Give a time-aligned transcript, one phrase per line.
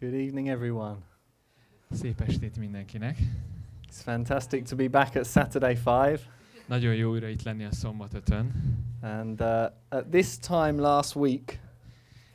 [0.00, 0.96] Good evening, everyone.
[1.90, 3.18] Szép estét mindenkinek.
[3.88, 6.28] It's fantastic to be back at Saturday 5.
[6.66, 8.52] Nagyon jó újra itt lenni a szombat ötön.
[9.02, 11.60] And uh, at this time last week,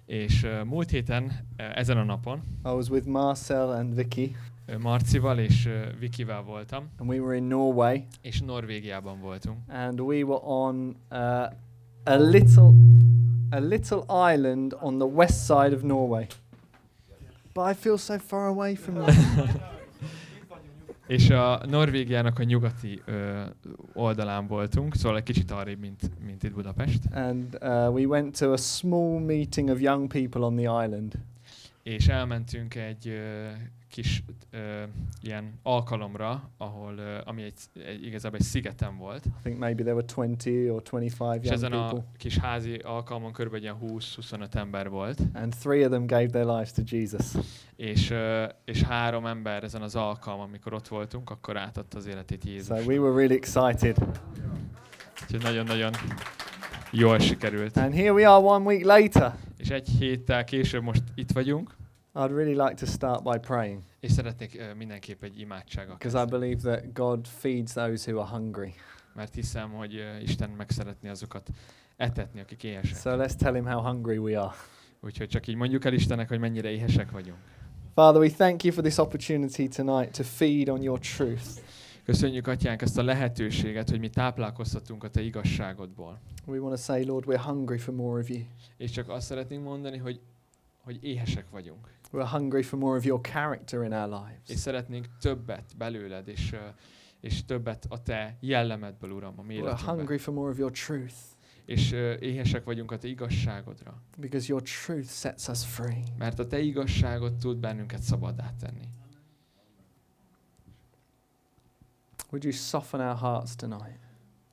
[0.05, 4.35] És uh, múlt héten, uh, ezen a napon, I was with Marcel and Vicky,
[4.67, 9.57] uh, Marcival és uh, Vikivel voltam, and we were in Norway, és Norvégiában voltunk.
[9.67, 11.17] and we were on uh,
[12.03, 12.73] a little,
[13.51, 16.27] a little island on the west side of Norway.
[17.55, 19.05] But I feel so far away from you.
[21.07, 23.41] És a Norvégiának a nyugati ö,
[23.93, 26.99] oldalán voltunk, szóval egy kicsit arrébb, mint, mint itt Budapest.
[27.11, 31.13] and uh, we went to a small meeting of young people on the island.
[31.83, 33.47] És elmentünk egy ö,
[33.95, 34.83] kis ö,
[35.21, 37.53] ilyen alkalomra, ahol, ö, ami egy,
[37.85, 39.25] egy, igazából egy szigeten volt.
[39.25, 41.97] I think maybe there were 20 or 25 És young ezen people.
[41.97, 43.31] a kis házi alkalmon
[43.61, 45.19] ilyen 20-25 ember volt.
[45.33, 47.25] And three of them gave their lives to Jesus.
[47.75, 52.43] És, ö, és három ember ezen az alkalmon, amikor ott voltunk, akkor átadta az életét
[52.43, 52.85] So Jézus.
[52.85, 53.97] we were really excited.
[55.23, 55.91] Úgyhogy nagyon-nagyon
[56.91, 57.77] jól sikerült.
[57.77, 59.35] And here we are one week later.
[59.57, 61.75] És egy héttel később most itt vagyunk,
[62.17, 66.25] I'd really like to start by praying és szeretnék ö, mindenképp egy imádsággal because I
[66.25, 68.73] believe that God feeds those who are hungry.
[69.13, 71.49] Mert hiszem, hogy ö, Isten meg szeretné azokat
[71.97, 72.97] etetni, akik éhesek.
[72.97, 74.55] So let's tell him how hungry we are.
[75.01, 77.37] Úgyhogy csak így mondjuk el Istennek, hogy mennyire éhesek vagyunk.
[77.93, 81.45] Father, we thank you for this opportunity tonight to feed on your truth.
[82.03, 86.19] Köszönjük, Atyánk, ezt a lehetőséget, hogy mi táplálkozhatunk a Te igazságodból.
[86.45, 88.39] We want to say, Lord, we're hungry for more of you.
[88.77, 90.19] És csak azt szeretnénk mondani, hogy,
[90.83, 91.94] hogy éhesek vagyunk.
[92.15, 94.61] We're hungry for more of your character in our És lives.
[94.61, 96.55] szeretnénk többet belőled, és,
[97.19, 101.13] és többet a Te jellemedből, Uram, a mi We're hungry for more of your truth
[101.65, 104.01] És éhesek vagyunk a Te igazságodra.
[104.17, 106.03] because your truth sets us free.
[106.17, 108.87] Mert a Te igazságod tud bennünket szabaddá tenni.
[112.31, 113.99] Would you soften our hearts tonight?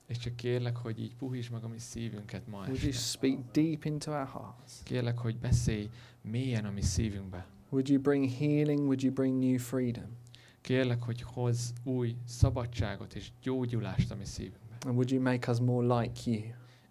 [0.07, 3.85] És csak kérlek, hogy így puhítsd meg a mi szívünket ma Would you speak deep
[3.85, 4.73] into our hearts?
[4.85, 5.89] Kérlek, hogy beszélj
[6.23, 7.47] mélyen a mi szívünkbe.
[7.73, 8.81] Would you bring healing?
[8.81, 10.17] Would you bring new freedom?
[10.61, 14.77] Kérlek, hogy hozz új szabadságot és gyógyulást a mi szívünkbe.
[14.87, 16.43] And would you make us more like you?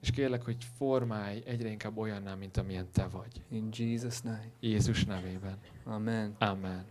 [0.01, 3.43] És kérlek, hogy formálj egyre inkább olyanná, mint amilyen Te vagy.
[3.49, 4.51] In Jesus' name.
[4.59, 5.57] Jézus nevében.
[5.83, 6.35] Amen.
[6.39, 6.85] Amen.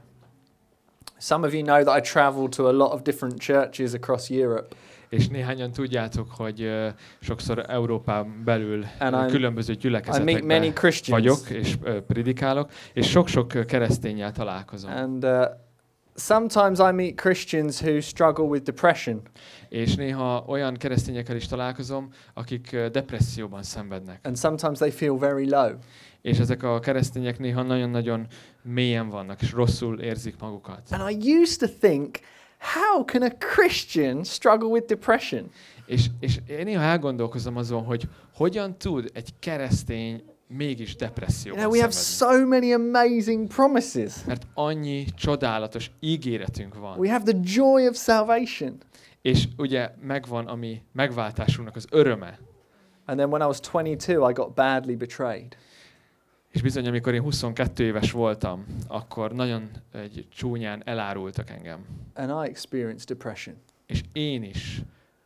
[1.20, 4.76] Some of you know that I travel to a lot of different churches across Europe.
[5.08, 6.70] És néhányan tudjátok, hogy
[7.20, 11.22] sokszor Európán belül And különböző I meet many gyülekezetekben Christians.
[11.22, 11.76] vagyok, és
[12.06, 14.90] predikálok, és sok-sok keresztényel találkozom.
[14.90, 15.44] And uh,
[16.20, 19.22] sometimes I meet Christians who struggle with depression.
[19.68, 24.20] És néha olyan keresztényekkel is találkozom, akik depresszióban szenvednek.
[24.22, 25.70] And sometimes they feel very low.
[26.22, 28.26] És ezek a keresztények néha nagyon-nagyon
[28.62, 30.80] mélyen vannak, és rosszul érzik magukat.
[30.90, 32.18] And I used to think,
[32.58, 35.50] how can a Christian struggle with depression?
[35.86, 40.22] És, és én néha elgondolkozom azon, hogy hogyan tud egy keresztény
[40.56, 44.24] mégis depresszióban know, we have so many amazing promises.
[44.26, 46.98] Mert annyi csodálatos ígéretünk van.
[46.98, 48.78] We have the joy of salvation.
[49.22, 52.38] És ugye megvan a mi megváltásunknak az öröme.
[53.04, 55.56] And then when I was 22, I got badly betrayed.
[56.50, 61.84] És bizony, amikor én 22 éves voltam, akkor nagyon egy csúnyán elárultak engem.
[62.14, 63.56] And I experienced depression.
[63.86, 64.82] És én is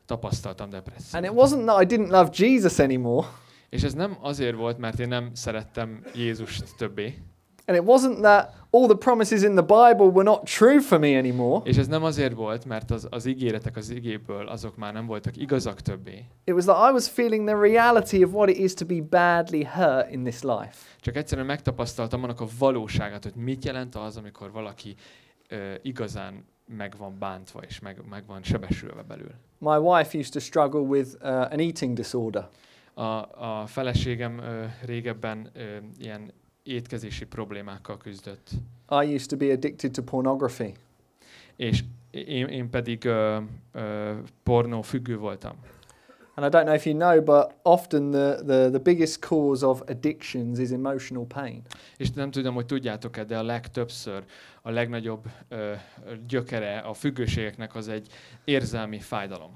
[0.07, 1.35] tapasztaltam And it depressziót.
[1.37, 3.27] wasn't that I didn't love Jesus anymore.
[3.75, 7.19] És ez nem azért volt, mert én nem szerettem Jézust többé.
[7.67, 11.19] And it wasn't that all the promises in the Bible were not true for me
[11.19, 11.61] anymore.
[11.65, 15.37] És ez nem azért volt, mert az, az ígéretek az igéből azok már nem voltak
[15.37, 16.25] igazak többé.
[16.45, 19.65] It was that I was feeling the reality of what it is to be badly
[19.65, 20.77] hurt in this life.
[21.01, 24.95] Csak egyszerűen megtapasztaltam annak a valóságát, hogy mit jelent az, amikor valaki
[25.49, 26.45] ö, igazán
[26.77, 29.31] meg van bántva, és meg, meg van sebesülve belül.
[29.59, 32.49] My wife used to struggle with uh, an eating disorder.
[32.95, 36.33] A, a feleségem ö, régebben ö, ilyen
[36.63, 38.51] étkezési problémákkal küzdött,
[38.91, 40.75] I used to be addicted to pornography.
[41.57, 43.39] és én, én pedig ö,
[43.73, 45.57] ö, pornó függő voltam.
[46.37, 49.83] And I don't know if you know, but often the, the, the biggest cause of
[49.89, 51.63] addictions is emotional pain.
[51.97, 54.25] És nem tudom, hogy tudjátok-e, de a legtöbbször
[54.63, 55.73] a legnagyobb ö,
[56.27, 58.07] gyökere a függőségeknek az egy
[58.45, 59.51] érzelmi fájdalom.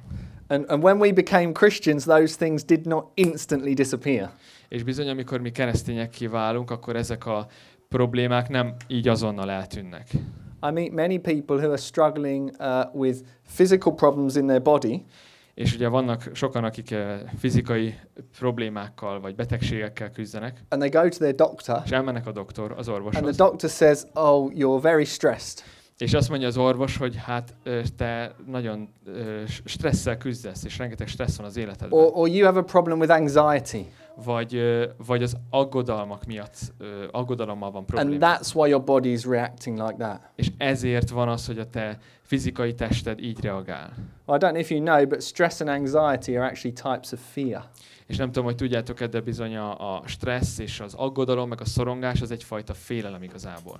[0.49, 4.31] And, and when we became Christians, those things did not instantly disappear.
[4.69, 7.47] És bizony, amikor mi keresztények kiválunk, akkor ezek a
[7.89, 10.09] problémák nem így azonnal eltűnnek.
[10.62, 13.19] I meet many people who are struggling uh, with
[13.55, 15.05] physical problems in their body,
[15.55, 17.95] És ugye vannak sokan, akik eh, fizikai
[18.39, 22.89] problémákkal vagy betegségekkel küzdenek, and they go to their doctor, és elmennek a doktor, az
[22.89, 23.37] and orvoshoz.
[23.37, 25.62] the doctor says, "Oh, you're very stressed."
[25.99, 27.55] És azt mondja az orvos, hogy hát
[27.97, 28.89] te nagyon
[29.65, 31.99] stresszel küzdesz, és rengeteg stressz van az életedben.
[31.99, 33.87] Or, or you have a problem with anxiety,
[34.25, 34.61] Vagy,
[35.06, 36.56] vagy az aggodalmak miatt,
[37.11, 38.27] aggodalommal van and probléma.
[38.39, 40.21] that's why your body is reacting like that.
[40.35, 43.93] És ezért van az, hogy a te fizikai tested így reagál.
[44.27, 47.21] Well, I don't know if you know, but stress and anxiety are actually types of
[47.33, 47.65] fear.
[48.06, 51.65] És nem tudom, hogy tudjátok-e, de bizony a, a stressz és az aggodalom, meg a
[51.65, 53.79] szorongás az egyfajta félelem igazából.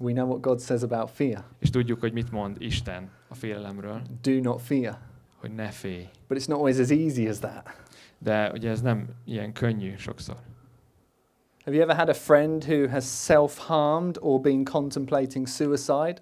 [0.00, 1.44] We know what God says about fear.
[1.58, 4.98] És tudjuk, hogy mit mond Isten a félelemről, Do not fear.
[5.36, 6.08] hogy ne félj.
[6.28, 7.68] But it's not always as easy as that.
[8.18, 10.36] De ugye ez nem ilyen könnyű sokszor.
[11.64, 16.14] Have you ever had a friend who has self-harmed or been contemplating suicide?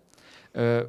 [0.53, 0.83] Ö,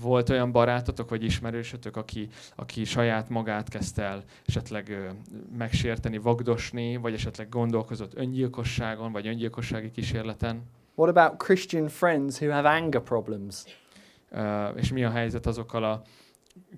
[0.00, 5.08] volt olyan barátotok vagy ismerősötök, aki, aki saját magát kezdte el esetleg ö,
[5.56, 10.62] megsérteni, vagdosni, vagy esetleg gondolkozott öngyilkosságon, vagy öngyilkossági kísérleten?
[10.96, 13.64] What about Christian friends who have anger problems?
[14.30, 16.02] Ö, és mi a helyzet azokkal a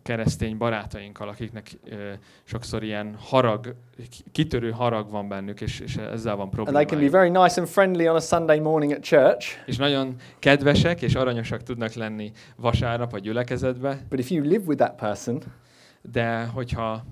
[0.02, 2.12] keresztény barátainkkal, akiknek ö,
[2.44, 3.74] sokszor ilyen harag,
[4.10, 7.60] ki- kitörő harag van bennük, és, és ezzel van And they can be very nice
[7.60, 12.32] and friendly on a Sunday morning at church, És nagyon kedvesek és aranyosak tudnak lenni
[12.56, 15.42] vasárnap a gyülekezetbe, but if you live with that person,
[16.02, 17.04] de hogyha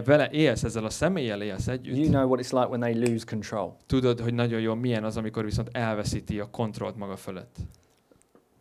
[0.00, 3.24] vele élsz, ezzel a személlyel élsz együtt, you know what it's like when they lose
[3.24, 3.76] control.
[3.86, 7.56] tudod, hogy nagyon jó milyen az, amikor viszont elveszíti a kontrollt maga fölött.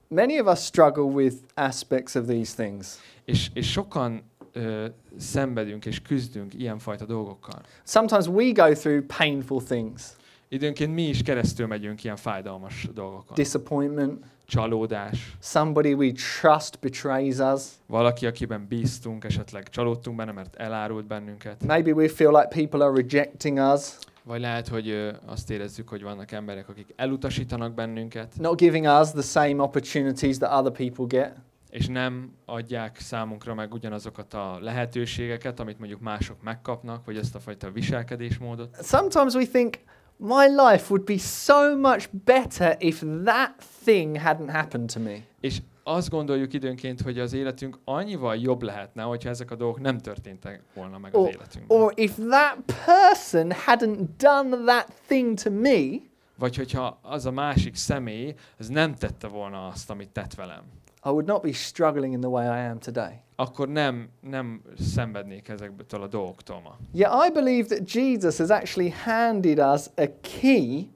[0.07, 2.87] Many of us struggle with aspects of these things.
[3.25, 4.85] És, és sokan ö,
[5.17, 7.61] szenvedünk és küzdünk ilyenfajta dolgokkal.
[7.83, 10.15] Sometimes we go through painful things
[10.53, 13.35] Időnként mi is keresztül megyünk ilyen fájdalmas dolgokon.
[13.35, 14.25] disappointment,
[14.55, 16.11] Csalódás, somebody we
[16.41, 17.61] trust betrays us.
[17.87, 21.63] valaki, akiben bíztunk, esetleg csalódtunk benne, mert elárult bennünket.
[21.65, 26.31] Maybe we feel like people are rejecting us, Vagy lehet, hogy azt érezzük, hogy vannak
[26.31, 31.35] emberek, akik elutasítanak bennünket, not giving us the same opportunities that other people get.
[31.69, 37.39] és nem adják számunkra meg ugyanazokat a lehetőségeket, amit mondjuk mások megkapnak, vagy ezt a
[37.39, 38.77] fajta viselkedésmódot.
[38.83, 39.77] Sometimes we think,
[40.23, 43.53] my life would be so much better if that
[43.83, 45.17] thing hadn't happened to me.
[45.39, 49.97] És azt gondoljuk időnként, hogy az életünk annyival jobb lehetne, hogyha ezek a dolgok nem
[49.97, 51.77] történtek volna meg az Or, életünkben.
[51.81, 55.79] or if that person hadn't done that thing to me,
[56.37, 60.61] Vagy hogyha az a másik személy, az nem tette volna azt, amit tett velem.
[61.05, 63.21] I would not be struggling in the way I am today.
[63.35, 66.77] Akkor nem, nem szenvednék ezektől a dolgoktól ma.
[66.93, 70.89] Yeah, I believe that Jesus has actually handed us a key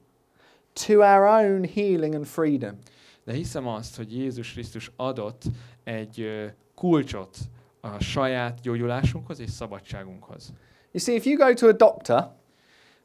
[0.74, 2.78] to our own healing and freedom.
[3.24, 5.44] De hiszem azt, hogy Jézus Krisztus adott
[5.84, 6.28] egy
[6.76, 7.38] kulcsot
[7.82, 10.54] a saját gyógyulásunkhoz és szabadságunkhoz.
[10.92, 12.34] You see, if you go to a doctor,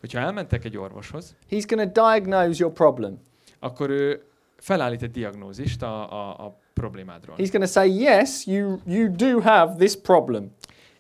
[0.00, 3.19] Hogyha elmentek egy orvoshoz, he's going to diagnose your problem.
[3.58, 4.23] akkor ő
[4.56, 7.37] felállít egy diagnózist a, a, a problémádról.
[7.37, 10.50] He's going to say, yes, you, you do have this problem.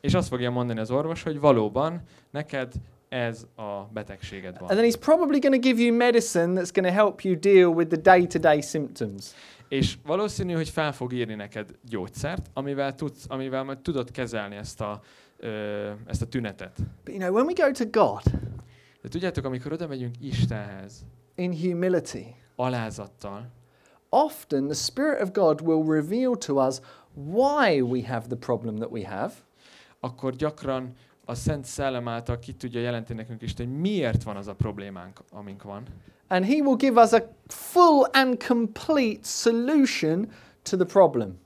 [0.00, 2.72] És azt fogja mondani az orvos, hogy valóban neked
[3.08, 4.68] ez a betegséged And van.
[4.68, 7.88] then he's probably going to give you medicine that's going to help you deal with
[7.90, 9.30] the day to day symptoms.
[9.68, 14.80] És valószínű, hogy fel fog írni neked gyógyszert, amivel, tudsz, amivel majd tudod kezelni ezt
[14.80, 15.00] a,
[15.36, 16.76] ö, ezt a tünetet.
[17.04, 18.22] But you know, when we go to God
[19.02, 22.26] De tudjátok, amikor oda megyünk Istenhez, in humility,
[22.56, 23.50] alázattal,
[24.10, 26.80] often the Spirit of God will reveal to us
[27.14, 29.32] why we have the problem that we have.
[30.00, 30.94] akkor gyakran
[31.24, 35.18] a Szent Szellem által ki tudja jelenteni nekünk is, hogy miért van az a problémánk,
[35.30, 35.82] amink van.
[36.28, 40.30] And He will give us a full and complete solution
[40.62, 41.38] to the problem.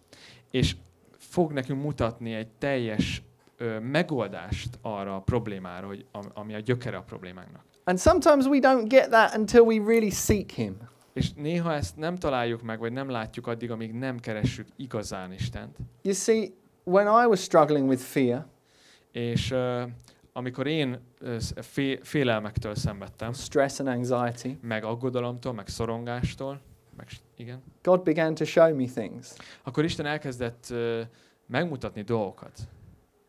[0.51, 0.77] És
[1.19, 3.23] fog nekünk mutatni egy teljes
[3.57, 7.63] ö, megoldást arra a problémára, hogy, am- ami a gyökere a problémánknak.
[7.85, 10.77] And sometimes we don't get that until we really seek Him.
[11.15, 15.77] És néha ezt nem találjuk meg, vagy nem látjuk addig, amíg nem keressük igazán Istent.
[16.03, 16.49] You see,
[16.85, 18.47] when I was struggling with fear,
[19.13, 19.83] És uh,
[20.33, 26.61] amikor én uh, fé, félelmektől szenvedtem, stress, and anxiety, meg aggodalomtól, meg szorongástól,
[26.97, 29.33] meg igen, God began to show me things.
[29.63, 31.01] akkor Isten elkezdett uh,
[31.47, 32.59] megmutatni dolgokat.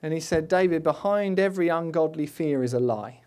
[0.02, 3.20] And He said, David, behind every ungodly fear is a lie.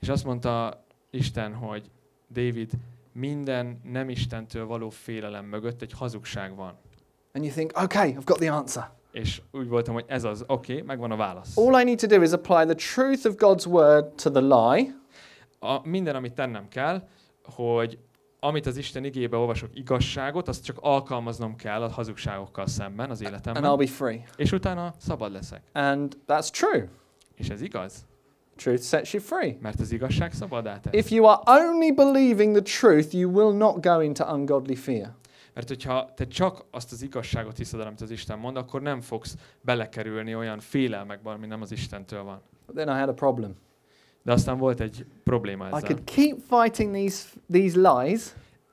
[0.00, 1.90] És azt mondta Isten, hogy
[2.32, 2.70] David,
[3.18, 6.78] minden nem Istentől való félelem mögött egy hazugság van.
[7.32, 8.90] And you think, okay, I've got the answer.
[9.10, 11.56] És úgy voltam, hogy ez az, oké, okay, megvan a válasz.
[11.56, 14.94] All I need to do is apply the truth of God's word to the lie,
[15.58, 17.08] A, minden, amit tennem kell,
[17.42, 17.98] hogy
[18.40, 23.28] amit az Isten igébe olvasok igazságot, azt csak alkalmaznom kell a hazugságokkal szemben az and
[23.28, 24.24] I'll életemben, be free.
[24.36, 25.62] és utána szabad leszek.
[25.72, 26.88] And that's true.
[27.34, 28.06] És ez igaz,
[28.56, 29.56] Truth sets you free.
[29.60, 30.92] mert az igazság szabadá tesz.
[30.94, 35.12] If you are only believing the truth, you will not go into ungodly fear.
[35.54, 39.00] Mert hogyha te csak azt az igazságot hiszed el, amit az Isten mond, akkor nem
[39.00, 42.40] fogsz belekerülni olyan félelmekbe, ami nem az Istentől van.
[42.66, 43.54] But then I had a problem.
[44.22, 45.80] De aztán volt egy probléma I ezzel.
[45.80, 48.22] could keep fighting these these lies,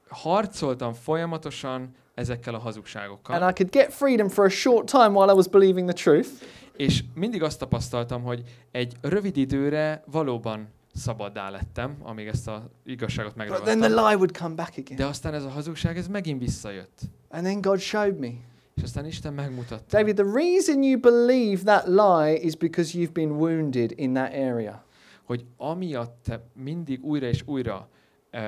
[0.07, 5.31] Harcoltam folyamatosan ezekkel a hazugságokkal, and I could get freedom for a short time while
[5.31, 6.29] I was believing the truth.
[6.75, 13.33] És mindig azt tapasztaltam, hogy egy rövid időre valóban szabaddá lettem, amíg ezt az igazságot
[13.35, 14.05] But then the megragadtam.
[14.05, 14.97] lie would come back again.
[14.97, 16.99] De aztán ez a hazugság, ez megint visszajött.
[17.29, 18.31] And then God showed me.
[18.75, 19.97] És aztán Isten megmutatta.
[19.97, 24.85] David, the reason you believe that lie is because you've been wounded in that area.
[25.23, 27.89] hogy amiatt te mindig újra és újra,
[28.33, 28.39] uh,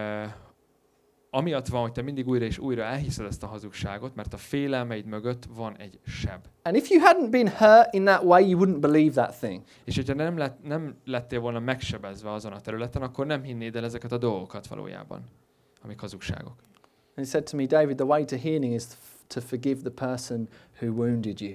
[1.35, 5.05] amiatt van, hogy te mindig újra és újra elhiszed ezt a hazugságot, mert a félelmeid
[5.05, 6.45] mögött van egy seb.
[6.63, 9.61] And if you hadn't been hurt in that way, you wouldn't believe that thing.
[9.83, 13.83] És hogyha nem, lett, nem lettél volna megsebezve azon a területen, akkor nem hinnéd el
[13.83, 15.23] ezeket a dolgokat valójában,
[15.83, 16.55] amik hazugságok.
[17.15, 18.83] And he said to me, David, the way to healing is
[19.27, 20.47] to forgive the person
[20.79, 21.53] who wounded you.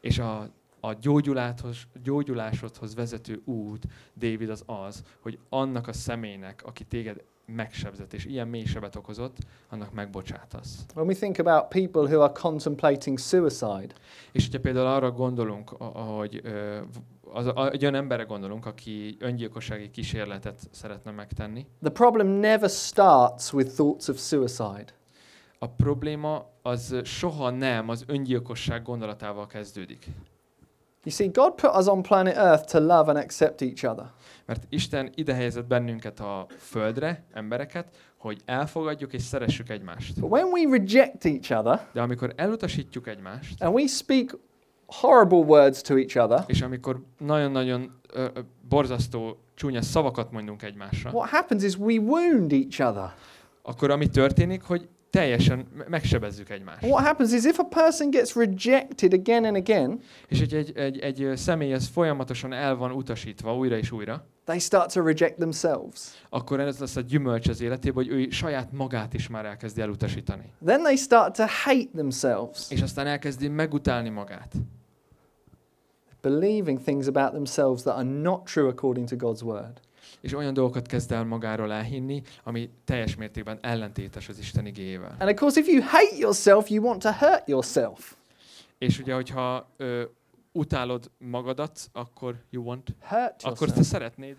[0.00, 0.48] És a,
[0.80, 3.86] a gyógyuláthoz, gyógyulásodhoz vezető út,
[4.16, 9.36] David, az az, hogy annak a személynek, aki téged megsebzett, és ilyen mély sebet okozott,
[9.68, 10.86] annak megbocsátasz.
[10.94, 13.88] When we think about people who are contemplating suicide,
[14.32, 16.42] És hogyha például arra gondolunk, hogy
[17.32, 23.74] az, egy olyan emberre gondolunk, aki öngyilkossági kísérletet szeretne megtenni, the problem never starts with
[23.74, 24.94] thoughts of suicide.
[25.58, 30.06] a probléma az soha nem az öngyilkosság gondolatával kezdődik.
[31.06, 34.04] You see, God put us on planet Earth to love and accept each other.
[34.46, 37.86] Mert Isten ide helyezett bennünket a földre, embereket,
[38.16, 40.20] hogy elfogadjuk és szeressük egymást.
[40.20, 44.38] But when we reject each other De amikor elutasítjuk egymást, and we speak
[44.86, 48.26] horrible words to each other, és amikor nagyon-nagyon ö,
[48.68, 53.14] borzasztó, csúnya szavakat mondunk egymásra, what happens is we wound each other.
[53.62, 56.82] akkor ami történik, hogy teljesen me- megsebezzük egymást.
[56.82, 60.98] What happens is if a person gets rejected again and again, És hogy egy, egy,
[60.98, 66.00] egy személy az folyamatosan el van utasítva újra és újra, they start to reject themselves.
[66.28, 70.52] akkor ez lesz a gyümölcs az életében, hogy ő saját magát is már elkezdi elutasítani.
[70.66, 74.52] Then they start to hate themselves, És aztán elkezdi megutálni magát.
[76.22, 79.80] believing things about themselves that are not true according to God's word.
[80.20, 85.16] És olyan dolgokat kezd el magáról elhinni, ami teljes mértékben ellentétes az Isten igéjével.
[85.18, 88.14] And of course, if you hate yourself, you want to hurt yourself.
[88.78, 90.02] És ugye, hogyha ö,
[90.52, 94.36] utálod magadat, akkor you want, Hurt akkor te szeretnéd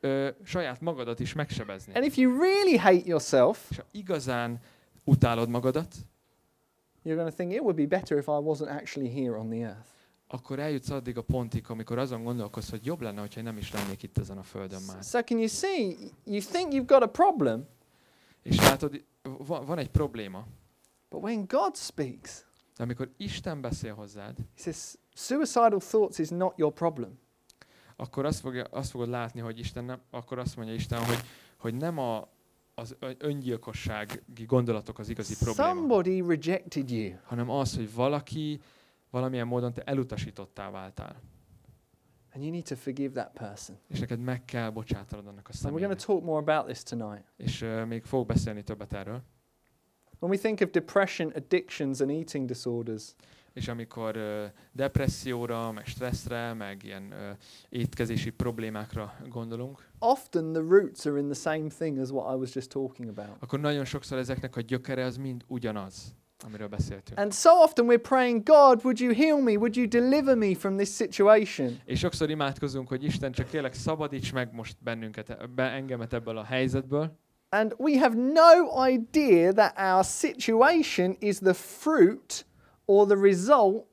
[0.00, 1.94] ö, saját magadat is megsebezni.
[1.94, 4.58] And if you really hate yourself, És ha igazán
[5.04, 5.94] utálod magadat,
[7.04, 9.58] you're going to think it would be better if I wasn't actually here on the
[9.58, 9.99] earth.
[10.32, 14.02] Akkor eljutsz addig a pontig, amikor azon gondolkozz, hogy jobb lenne, hogyha nem is lennék
[14.02, 15.02] itt ezen a földön már.
[15.02, 15.96] So, can you see?
[16.24, 17.68] You think you've got a problem,
[18.42, 20.46] És látod, van, van egy probléma,
[21.08, 22.44] but when God speaks,
[22.76, 27.18] de amikor Isten beszél hozzád, He says, suicidal thoughts is not your problem.
[27.96, 31.20] akkor azt, fogja, azt fogod látni, hogy Isten nem, akkor azt mondja Isten, hogy,
[31.56, 32.28] hogy nem a,
[32.74, 37.14] az öngyilkossági gondolatok az igazi probléma, Somebody rejected you.
[37.24, 38.60] hanem az, hogy valaki
[39.10, 41.20] valamilyen módon te elutasítottá váltál.
[42.34, 43.76] And you need to forgive that person.
[43.88, 45.98] És neked meg kell bocsátanod annak a And we're going személynek.
[45.98, 47.24] to talk more about this tonight.
[47.36, 49.22] És uh, még fogok beszélni többet erről.
[50.18, 53.14] When we think of depression, addictions, and eating disorders,
[53.52, 57.36] És amikor uh, depresszióra, meg stresszre, meg ilyen uh,
[57.68, 62.54] étkezési problémákra gondolunk, often the roots are in the same thing as what I was
[62.54, 63.36] just talking about.
[63.42, 67.18] akkor nagyon sokszor ezeknek a gyökere az mind ugyanaz, amiről beszéltünk.
[67.18, 69.52] And so often we're praying, God, would you heal me?
[69.52, 71.78] Would you deliver me from this situation?
[71.84, 76.44] És sokszor imádkozunk, hogy Isten csak kérlek szabadíts meg most bennünket, be, engemet ebből a
[76.44, 77.18] helyzetből,
[77.52, 82.46] And we have no idea that our situation is the fruit
[82.84, 83.86] or the result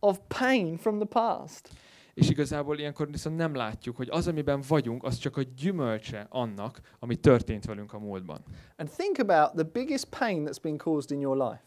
[0.00, 1.68] of pain from the past.
[2.14, 6.80] és igazából ilyenkor viszont nem látjuk, hogy az, amiben vagyunk, az csak a gyümölcse annak,
[6.98, 8.42] ami történt velünk a múltban.
[8.76, 11.62] And think about the biggest pain that's been caused in your life.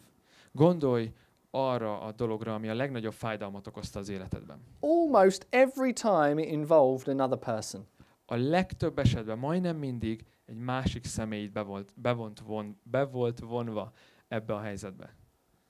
[0.55, 1.13] Gondolj
[1.51, 4.59] arra a dologra, ami a legnagyobb fájdalmat okozta az életedben.
[4.79, 7.87] Almost every time it involved another person.
[8.25, 13.39] A legtöbb esetben, majdnem mindig egy másik személy be volt, be volt, von, be volt
[13.39, 13.91] vonva
[14.27, 15.15] ebbe a helyzetbe.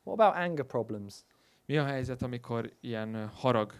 [0.04, 1.24] What about anger problems?
[1.66, 3.74] Mi a helyzet, amikor ilyen harag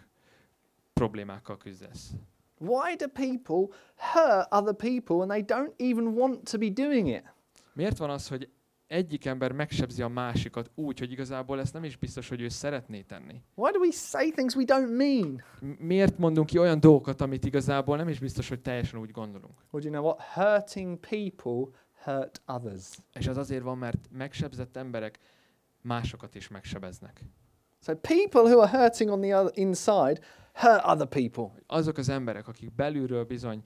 [0.92, 2.10] problémákkal küzdesz?
[2.58, 7.34] Why do people hurt other people and they don't even want to be doing it?
[7.72, 8.50] Miért van az, hogy
[8.86, 13.00] egyik ember megsebzi a másikat úgy, hogy igazából ezt nem is biztos, hogy ő szeretné
[13.00, 13.42] tenni?
[13.54, 15.42] Why do we say things we don't mean?
[15.78, 19.54] Miért mondunk ki olyan dolgokat, amit igazából nem is biztos, hogy teljesen úgy gondolunk?
[19.70, 20.20] Well, do you know what?
[20.20, 22.98] Hurting people hurt others.
[23.12, 25.18] És az azért van, mert megsebzett emberek
[25.82, 27.24] másokat is megsebeznek.
[27.80, 30.20] So people who are hurting on the other inside
[30.52, 31.62] hurt other people.
[31.66, 33.62] Azok az emberek, akik belülről bizony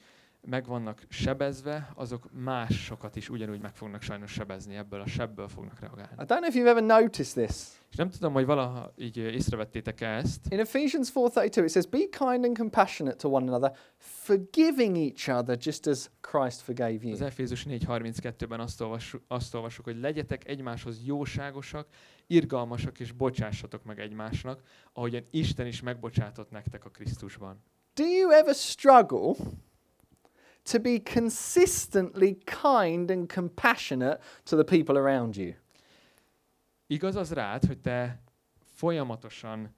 [0.46, 5.80] meg vannak sebezve, azok másokat is ugyanúgy meg fognak sajnos sebezni, ebből a sebből fognak
[5.80, 6.12] reagálni.
[6.12, 7.56] I don't know if you've ever noticed this.
[7.90, 11.98] És nem tudom, hogy valaha így észrevettétek -e ezt, In Ephesians 4:32 it says be
[11.98, 17.12] kind and compassionate to one another, forgiving each other just as Christ forgave you.
[17.12, 21.86] Az Efézus 4.32-ben azt, olvassuk, azt olvasjuk, hogy legyetek egymáshoz jóságosak,
[22.26, 27.62] irgalmasak és bocsássatok meg egymásnak, ahogyan Isten is megbocsátott nektek a Krisztusban.
[27.94, 29.34] Do you ever struggle
[30.62, 35.52] to be consistently kind and compassionate to the people around you?
[36.86, 38.22] Igaz az rád, hogy te
[38.74, 39.74] folyamatosan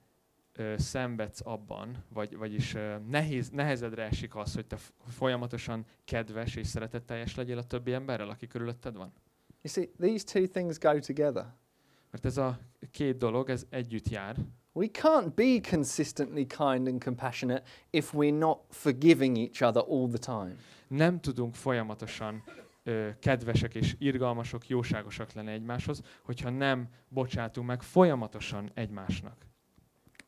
[0.53, 6.67] ö, szenvedsz abban, vagy, vagyis ö, nehéz, nehezedre esik az, hogy te folyamatosan kedves és
[6.67, 9.13] szeretetteljes legyél a többi emberrel, aki körülötted van?
[9.61, 11.45] You see, these two things go together.
[12.11, 12.59] Mert ez a
[12.91, 14.37] két dolog, ez együtt jár.
[14.75, 20.17] We can't be consistently kind and compassionate if we're not forgiving each other all the
[20.17, 20.55] time.
[20.87, 22.43] nem tudunk folyamatosan
[22.83, 29.35] ö, kedvesek és irgalmasok, jóságosak lenni egymáshoz, hogyha nem bocsátunk meg folyamatosan egymásnak.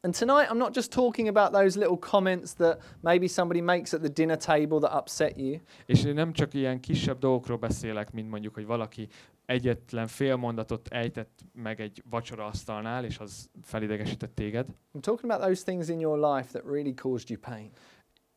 [0.01, 3.99] And tonight, I'm not just talking about those little comments that maybe somebody makes at
[4.01, 5.57] the dinner table that upset you.
[5.85, 9.07] És én nem csak ilyen kisebb dolgokról beszélek, mint mondjuk, hogy valaki
[9.45, 14.67] egyetlen fél mondatot ejtett meg egy vacsoraasztalnál, és az felidegesített téged.
[14.93, 17.69] I'm talking about those things in your life that really caused you pain.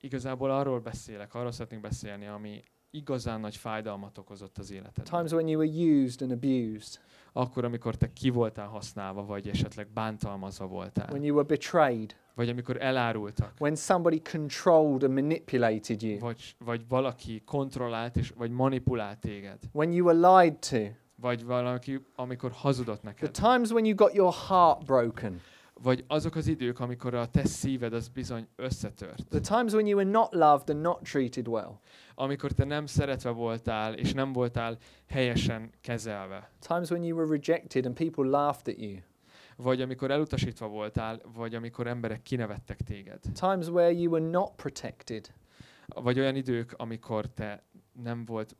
[0.00, 5.04] Igazából arról beszélek, arról szeretnék beszélni, ami igazán nagy fájdalmat okozott az életedben.
[5.04, 7.00] Times when you were used and abused,
[7.32, 11.08] Akkor, amikor te ki voltál használva, vagy esetleg bántalmazva voltál.
[11.10, 13.52] when you were betrayed, Vagy amikor elárultak.
[13.60, 19.92] when somebody controlled and manipulated you, vagy, vagy valaki kontrollált és, vagy manipulált téged, when
[19.92, 20.78] you were lied to,
[21.20, 25.40] vagy valaki, amikor hazudott the neked, times when you got your heart broken,
[25.82, 29.96] vagy azok az idők, amikor a te szíved az bizony összetört, the times when you
[29.98, 31.80] were not loved and not treated well,
[32.14, 34.76] amikor te nem szeretve voltál, és nem voltál
[35.08, 38.96] helyesen kezelve, times when you were rejected and people laughed at you,
[39.62, 45.32] vagy amikor elutasítva voltál, vagy amikor emberek kinevettek téged, times where you were not protected,
[45.86, 48.56] vagy olyan idők, amikor te nem, volt,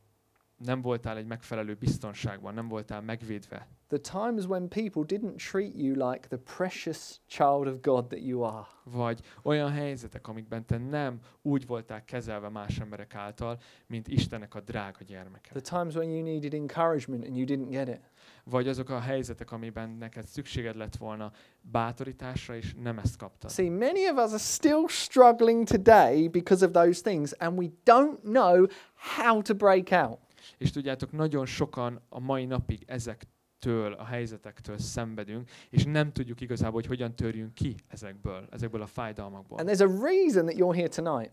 [0.59, 5.94] nem voltál egy megfelelő biztonságban, nem voltál megvédve, the times when people didn't treat you
[5.94, 8.66] like the precious child of God that you are.
[8.85, 14.61] vagy olyan helyzetek, amikben te nem úgy voltál kezelve más emberek által, mint Istennek a
[14.61, 15.61] drága gyermeke.
[15.61, 18.01] The times when you needed encouragement and you didn't get it.
[18.44, 23.51] Vagy azok a helyzetek, amiben neked szükséged lett volna bátorításra, és nem ezt kaptad.
[23.51, 28.21] See, many of us are still struggling today because of those things, and we don't
[28.23, 30.18] know how to break out.
[30.58, 36.74] És tudjátok, nagyon sokan a mai napig ezektől, a helyzetektől szenvedünk, és nem tudjuk igazából,
[36.74, 39.58] hogy hogyan törjünk ki ezekből, ezekből a fájdalmakból.
[39.58, 41.32] And there's a reason that you're here tonight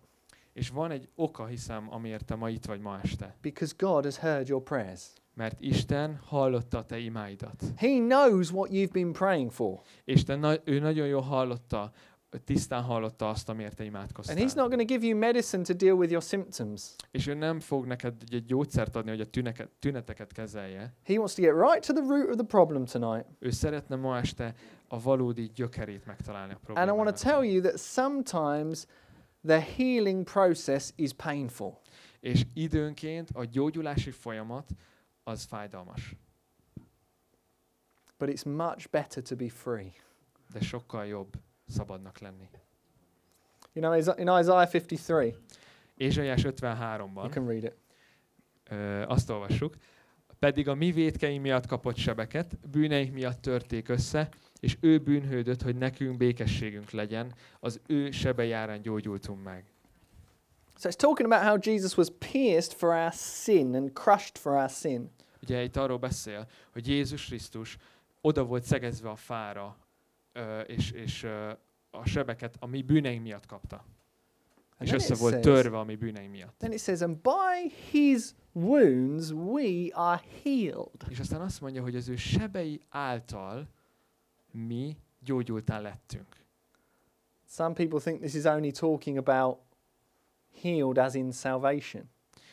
[0.53, 3.35] És van egy oka, hiszem, amiért te ma itt vagy ma este.
[3.41, 5.13] because God has heard your prayers.
[5.33, 7.63] Mert Isten hallotta a te imáidat.
[7.77, 11.91] He knows what you've been praying for, És te na- ő nagyon jól hallotta,
[12.43, 14.35] tisztán hallotta azt, amiért te and imádkoztál.
[14.35, 16.95] He's not going to give you medicine to deal with your symptoms.
[17.11, 20.93] És ő nem fog neked egy- gyógyszert adni, hogy a tüneket, tüneteket kezelje.
[21.03, 23.25] He wants to get right to the root of the problem tonight.
[23.39, 24.55] Ő szeretne ma este
[24.87, 27.15] a valódi gyökerét megtalálni a And I want problémának.
[27.15, 28.85] to tell you that sometimes
[29.45, 31.79] the healing process is painful.
[32.19, 34.69] És időnként a gyógyulási folyamat
[35.23, 36.15] az fájdalmas,
[38.17, 39.91] But it's much better to be free.
[40.53, 41.33] de sokkal jobb
[41.67, 42.49] szabadnak lenni.
[43.73, 45.33] You know, in Isaiah 53,
[45.97, 47.75] Ézsaiás you 53-ban can read it.
[48.69, 49.75] ö, azt olvassuk,
[50.39, 55.75] pedig a mi védkeim miatt kapott sebeket, bűneink miatt törték össze, és ő bűnhődött, hogy
[55.75, 59.65] nekünk békességünk legyen, az ő sebei árán gyógyultunk meg.
[60.77, 64.69] So it's talking about how Jesus was pierced for our sin and crushed for our
[64.69, 65.11] sin.
[65.41, 67.77] Ugye itt arról beszél, hogy Jézus Krisztus
[68.21, 69.77] oda volt szegezve a fára,
[70.67, 71.23] és, és
[71.89, 73.85] a sebeket a mi bűneink miatt kapta.
[74.77, 76.57] And És össze volt says, törve a mi bűneink miatt.
[76.57, 81.01] then it says, and by his wounds we are healed.
[81.09, 83.67] És aztán azt mondja, hogy az ő sebei által
[84.51, 86.35] mi gyógyultán lettünk.
[87.47, 89.59] Some people think this is only talking about
[90.61, 92.03] healed as in salvation.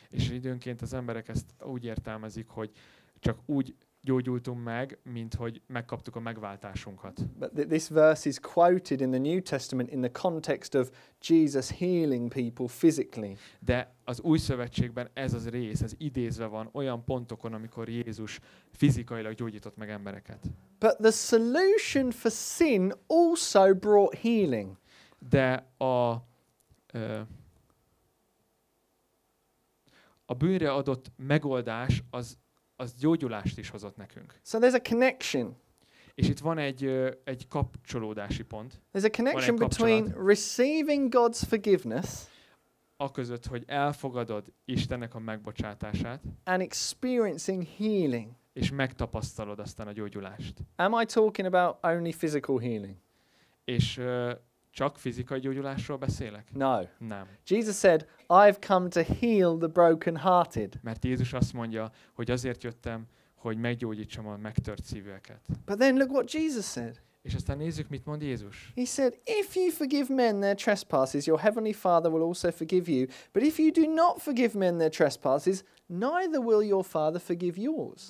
[0.09, 2.71] És időnként az emberek ezt úgy értelmezik, hogy
[3.19, 7.27] csak úgy gyógyultunk meg, mint hogy megkaptuk a megváltásunkat.
[7.37, 10.89] But th- this verse is quoted in the New Testament in the context of
[11.21, 13.37] Jesus healing people physically.
[13.59, 18.39] De az új szövetségben ez az rész, ez idézve van olyan pontokon, amikor Jézus
[18.71, 20.45] fizikailag gyógyított meg embereket.
[20.79, 24.77] But the solution for sin also brought healing.
[25.29, 26.25] De a,
[26.93, 27.21] ö,
[30.25, 32.37] a bűnre adott megoldás az,
[32.83, 34.39] az gyógyulást is hozott nekünk.
[34.43, 35.55] So there's a connection.
[36.15, 36.85] És itt van egy,
[37.23, 42.31] egy kapcsolódási pont, There's a connection between receiving God's forgiveness
[42.97, 48.31] a között, hogy elfogadod Istennek a megbocsátását, and experiencing healing.
[48.53, 50.53] és megtapasztalod aztán a gyógyulást.
[50.75, 52.95] Am I talking about only physical healing?
[53.65, 54.33] És ö,
[54.73, 56.47] csak fizikai gyógyulásról beszélek?
[56.53, 56.79] No.
[56.97, 57.27] Nem.
[57.47, 60.73] Jesus said, I've come to heal the brokenhearted.
[60.81, 65.39] Mert Jézus azt mondja, hogy azért jöttem, hogy meggyógyítsam a megtört szívűeket.
[65.65, 67.01] But then look what Jesus said.
[67.21, 68.71] És aztán nézzük, mit mond Jézus.
[68.75, 73.05] He said, If you forgive men their trespasses, your heavenly Father will also forgive you.
[73.31, 78.01] But if you do not forgive men their trespasses, neither will your Father forgive yours.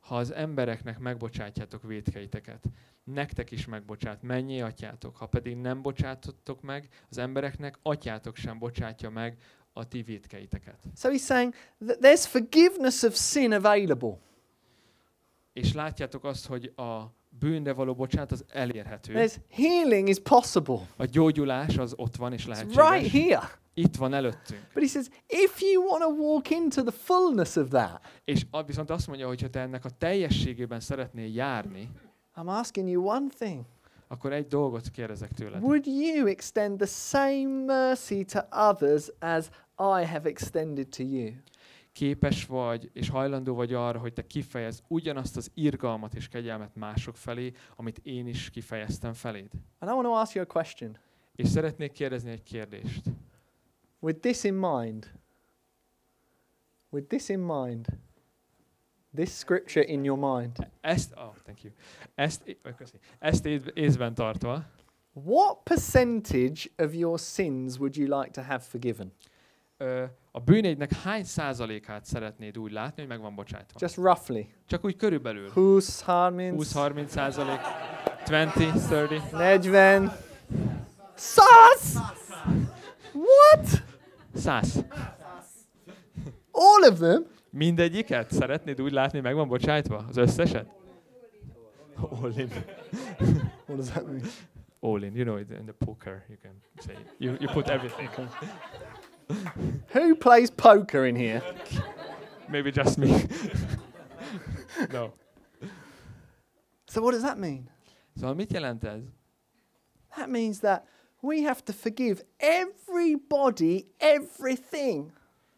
[0.00, 2.64] Ha az embereknek megbocsátjátok védkeiteket,
[3.12, 5.16] nektek is megbocsát, mennyi atyátok.
[5.16, 9.36] Ha pedig nem bocsátottok meg, az embereknek atyátok sem bocsátja meg
[9.72, 10.78] a ti védkeiteket.
[10.96, 11.54] So he's saying
[11.86, 14.18] that there's forgiveness of sin available.
[15.52, 19.12] És látjátok azt, hogy a bűnre való bocsánat az elérhető.
[19.14, 20.80] There's healing is possible.
[20.96, 22.90] A gyógyulás az ott van és It's lehetséges.
[22.90, 23.58] right here.
[23.74, 24.60] Itt van előttünk.
[24.74, 28.90] But he says, if you want to walk into the fullness of that, És viszont
[28.90, 31.90] azt mondja, hogy ha te ennek a teljességében szeretnél járni,
[32.38, 33.64] I'm asking you one thing.
[34.08, 35.62] akkor egy dolgot kérdezek tőled.
[35.62, 39.48] Would you extend the same mercy to others as
[39.78, 41.32] I have extended to you?
[41.92, 47.16] Képes vagy, és hajlandó vagy arra, hogy te kifejezd ugyanazt az irgalmat és kegyelmet mások
[47.16, 49.50] felé, amit én is kifejeztem feléd.
[49.78, 50.98] And I want to ask you a question.
[51.36, 53.02] És szeretnék kérdezni egy kérdést.
[54.00, 55.12] With this in mind,
[56.90, 57.86] with this in mind,
[59.14, 61.72] this scripture in your mind, Ezt, oh, thank you.
[62.14, 62.98] Ezt, köszi.
[63.18, 64.64] Ezt ész- észben tartva,
[65.12, 69.12] what percentage of your sins would you like to have forgiven?
[70.32, 73.78] a bűneidnek hány százalékát szeretnéd úgy látni, hogy meg van bocsátva?
[73.82, 74.40] Just roughly.
[74.66, 75.50] Csak úgy körülbelül.
[75.50, 78.28] Húsz, harminc, 20-30 százalék, 20,
[78.88, 80.12] 30, negyven.
[81.14, 81.98] Száz!
[83.12, 83.82] What?
[84.34, 84.84] 100.
[86.50, 87.26] All of them?
[87.58, 90.04] Mindegyiket szeretnéd úgy látni, meg van bocsájtva?
[90.08, 90.66] Az összeset?
[91.96, 92.48] All in.
[93.66, 94.22] What does that mean?
[94.80, 95.16] All in.
[95.16, 98.08] You know, in the poker, you can say, you, you put everything.
[99.92, 101.42] Who plays poker in here?
[102.48, 103.08] Maybe just me.
[104.92, 105.12] no.
[106.88, 107.70] So what does that mean?
[108.14, 109.02] Szóval mit jelent ez?
[110.16, 110.86] That means that
[111.20, 115.12] we have to forgive everybody everything.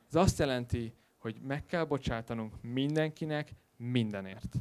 [0.09, 4.55] Ez azt jelenti, hogy meg kell bocsátanunk mindenkinek mindenért.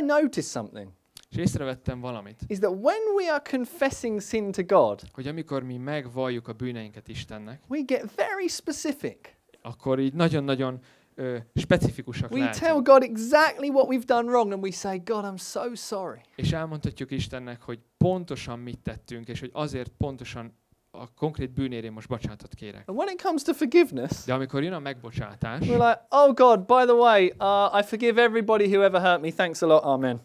[0.00, 0.88] I noticed something
[1.30, 5.76] És észrevettem valamit, is that when we are confessing sin to God, hogy amikor mi
[5.76, 9.16] megvalljuk a bűneinket Istennek, we get very specific.
[9.62, 10.80] akkor így nagyon-nagyon
[11.14, 12.86] ö, specifikusak We tell lehetünk.
[12.86, 16.20] God exactly what we've done wrong and we say, God, I'm so sorry.
[16.34, 20.52] És elmondhatjuk Istennek, hogy pontosan mit tettünk, és hogy azért pontosan
[21.00, 22.88] a konkrét bűnérén most bocsánatot kérek.
[22.88, 26.58] And when it comes to forgiveness, De amikor jön a megbocsátás, we're like, oh God,
[26.58, 29.30] by the way, uh, I forgive everybody who ever hurt me.
[29.30, 29.82] Thanks a lot.
[29.82, 30.20] Amen.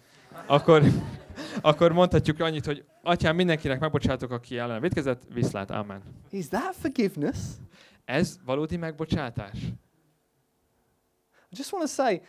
[0.46, 0.82] akkor,
[1.62, 6.02] akkor mondhatjuk annyit, hogy atyám, mindenkinek megbocsátok, aki ellen vétkezett, viszlát, amen.
[6.30, 7.38] Is that forgiveness?
[8.06, 9.58] Ez valódi megbocsátás?
[11.52, 12.22] I just want to say,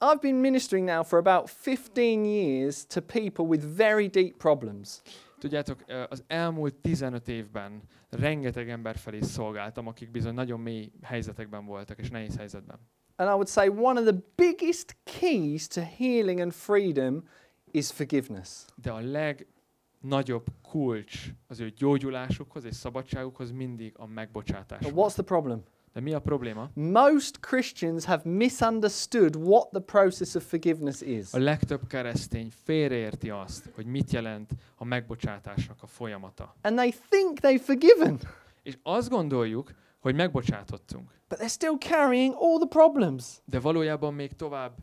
[0.00, 5.02] I've been ministering now for about 15 years to people with very deep problems.
[5.38, 11.98] Tudjátok, az elmúlt 15 évben rengeteg ember felé szolgáltam, akik bizony nagyon mély helyzetekben voltak,
[11.98, 12.78] és nehéz helyzetben.
[13.16, 17.28] And I would say one of the biggest keys to healing and freedom
[17.70, 18.64] is forgiveness.
[18.74, 24.80] De a legnagyobb kulcs az ő gyógyulásukhoz és szabadságukhoz mindig a megbocsátás.
[24.80, 25.62] But what's the problem?
[25.92, 26.70] De mi a probléma?
[26.74, 31.32] Most Christians have misunderstood what the process of forgiveness is.
[31.32, 36.54] A legtöbb keresztény félreérti azt, hogy mit jelent a megbocsátásnak a folyamata.
[36.62, 38.18] And they think they've forgiven,
[38.62, 41.10] És azt gondoljuk, hogy megbocsátottunk.
[41.28, 43.24] but they're still carrying all the problems.
[43.44, 44.76] De valójában még tovább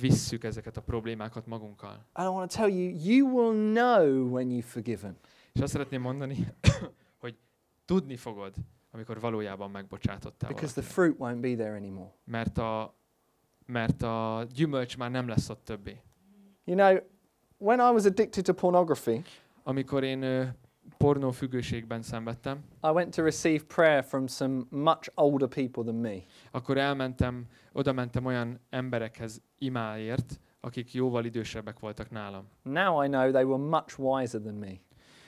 [0.00, 2.04] visszük ezeket a problémákat magunkkal.
[2.12, 5.16] And I want to tell you, you will know when you've forgiven.
[5.52, 6.48] És azt szeretném mondani,
[7.20, 7.36] hogy
[7.84, 8.54] tudni fogod,
[8.94, 12.10] amikor valójában megbocsátottál Because the fruit won't be there anymore.
[12.24, 12.94] Mert a,
[13.66, 16.00] mert a gyümölcs már nem lesz ott többé.
[16.64, 16.96] You know,
[17.58, 19.22] when I was addicted to pornography,
[19.62, 20.52] Amikor én
[20.96, 26.16] pornófüggőségben szenvedtem, I went to receive prayer from some much older people than me.
[26.50, 32.48] akkor elmentem, oda mentem olyan emberekhez imáért, akik jóval idősebbek voltak nálam.
[32.62, 34.72] Now I know they were much wiser than me.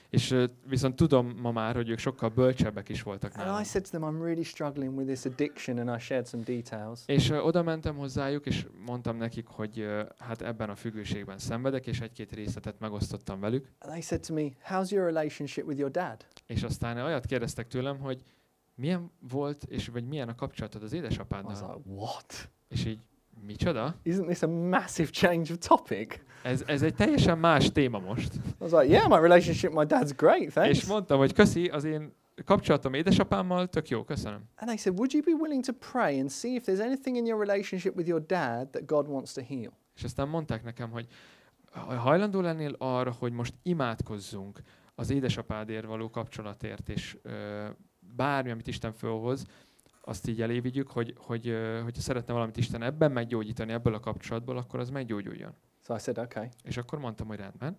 [0.09, 0.35] És
[0.67, 3.61] viszont tudom ma már, hogy ők sokkal bölcsebbek is voltak And nálam.
[3.61, 6.99] I said to them, I'm really struggling with this addiction, and I shared some details.
[7.05, 11.99] És oda mentem hozzájuk, és mondtam nekik, hogy ö, hát ebben a függőségben szenvedek, és
[11.99, 13.69] egy-két részletet megosztottam velük.
[13.79, 16.25] And they said to me, How's your relationship with your dad?
[16.45, 18.21] És aztán olyat kérdeztek tőlem, hogy
[18.75, 21.51] milyen volt, és vagy milyen a kapcsolatod az I was édesapáddal.
[21.75, 22.49] like, What?
[22.69, 22.99] És így,
[23.45, 23.95] micsoda?
[24.05, 26.19] Isn't this a massive change of topic?
[26.47, 28.33] Ez, ez egy teljesen más téma most.
[28.35, 30.77] I was like, Yeah, my relationship with my dad's great, thanks.
[30.77, 32.13] És mondtam, hogy köszi, az én
[32.45, 34.39] kapcsolatom édesapámmal tök jó, köszönöm.
[34.55, 37.25] And they said, Would you be willing to pray and see if there's anything in
[37.25, 39.71] your relationship with your dad that God wants to heal?
[39.95, 41.07] És aztán mondták nekem, hogy
[41.71, 44.61] ha hajlandó lennél arra, hogy most imádkozzunk
[44.95, 47.65] az édesapádért való kapcsolatért, és ö,
[48.15, 49.45] bármi, amit Isten fölhoz,
[50.01, 54.57] azt így elévigyük, hogy, hogy, ö, hogyha szeretne valamit Isten ebben meggyógyítani, ebből a kapcsolatból,
[54.57, 55.53] akkor az meggyógyuljon.
[55.87, 56.49] So I said, Okay.
[56.63, 57.77] És akkor mondtam, hogy rendben.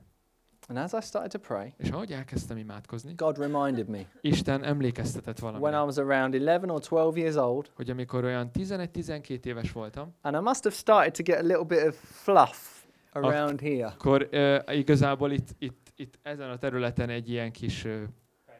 [0.68, 5.40] And as I started to pray, És ahogy elkezdtem imádkozni, God reminded me Isten emlékeztetett
[5.40, 9.72] when I valamire, was around 11 or 12 years old, hogy amikor olyan 11-12 éves
[9.72, 13.86] voltam, and I must have started to get a little bit of fluff around here.
[13.86, 18.02] akkor ö, igazából itt, itt, itt ezen a területen egy ilyen kis ö,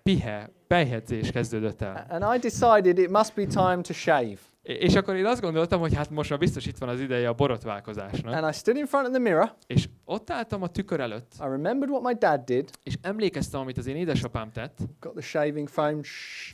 [0.03, 2.07] pihe, pejhedzés kezdődött el.
[2.09, 4.39] And I decided it must be time to shave.
[4.69, 7.33] És akkor én azt gondoltam, hogy hát most már biztos itt van az ideje a
[7.33, 8.35] borotválkozásnak.
[8.35, 9.55] And I stood in front of the mirror.
[9.67, 12.71] És ott álltam a tükör előtt, I remembered what my dad did.
[12.83, 14.79] és emlékeztem, amit az én édesapám tett.
[15.01, 16.01] Got the shaving foam,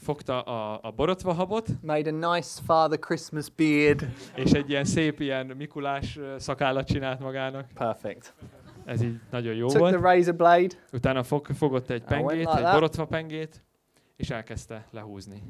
[0.00, 4.08] Fogta a, a borotvahabot, made a nice Father Christmas beard.
[4.34, 7.66] és egy ilyen szép ilyen Mikulás szakállat csinált magának.
[7.74, 8.34] Perfect.
[8.84, 10.14] Ez így nagyon jó Took the volt.
[10.14, 10.74] razor blade.
[10.92, 12.72] Utána fog, fogott egy pengét, like egy that.
[12.72, 13.64] borotva pengét,
[14.16, 15.42] és elkezdte lehúzni.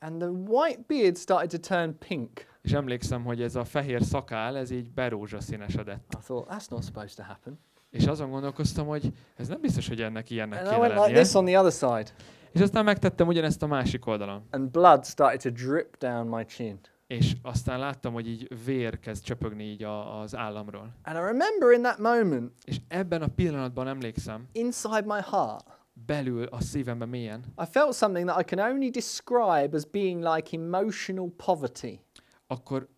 [0.00, 2.46] And the white beard started to turn pink.
[2.62, 6.14] És emlékszem, hogy ez a fehér szakál, ez így berózsaszínesedett.
[6.18, 7.58] I thought, that's not supposed to happen.
[7.90, 11.04] És azon gondolkoztam, hogy ez nem biztos, hogy ennek ilyennek And I kéne went like
[11.06, 11.22] lennie.
[11.22, 12.10] this on the other side.
[12.52, 14.46] És aztán megtettem ugyanezt a másik oldalon.
[14.50, 16.80] And blood started to drip down my chin.
[17.06, 20.94] És aztán láttam, hogy így vér kezd csöpögni így a, az államról.
[21.02, 25.64] And I remember in that moment, És ebben a pillanatban emlékszem, inside my heart,
[26.06, 30.56] belül a szívemben mélyen, I felt something that I can only describe as being like
[30.56, 32.00] emotional poverty.
[32.46, 32.88] akkor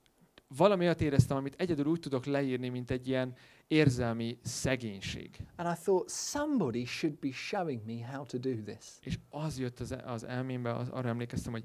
[0.57, 3.35] valami olyat éreztem, amit egyedül úgy tudok leírni, mint egy ilyen
[3.67, 5.47] érzelmi szegénység.
[5.57, 8.87] And I thought, somebody should be showing me how to do this.
[9.01, 11.65] És az jött az, az elmémbe, az, arra emlékeztem, hogy,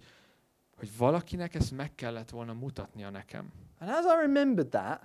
[0.78, 3.52] hogy valakinek ezt meg kellett volna mutatnia nekem.
[3.80, 5.02] And as I remembered that,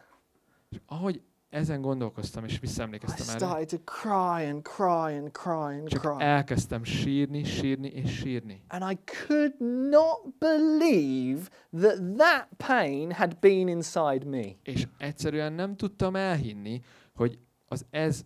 [0.69, 5.79] És ahogy ezen gondolkoztam, és I visszaemlékeztem erre, started to cry and cry and cry
[5.79, 6.25] and csak cry.
[6.25, 8.63] elkezdtem sírni, sírni és sírni.
[8.69, 9.55] And I could
[9.91, 11.41] not believe
[11.81, 14.47] that that pain had been inside me.
[14.63, 16.83] És egyszerűen nem tudtam elhinni,
[17.15, 18.23] hogy az ez,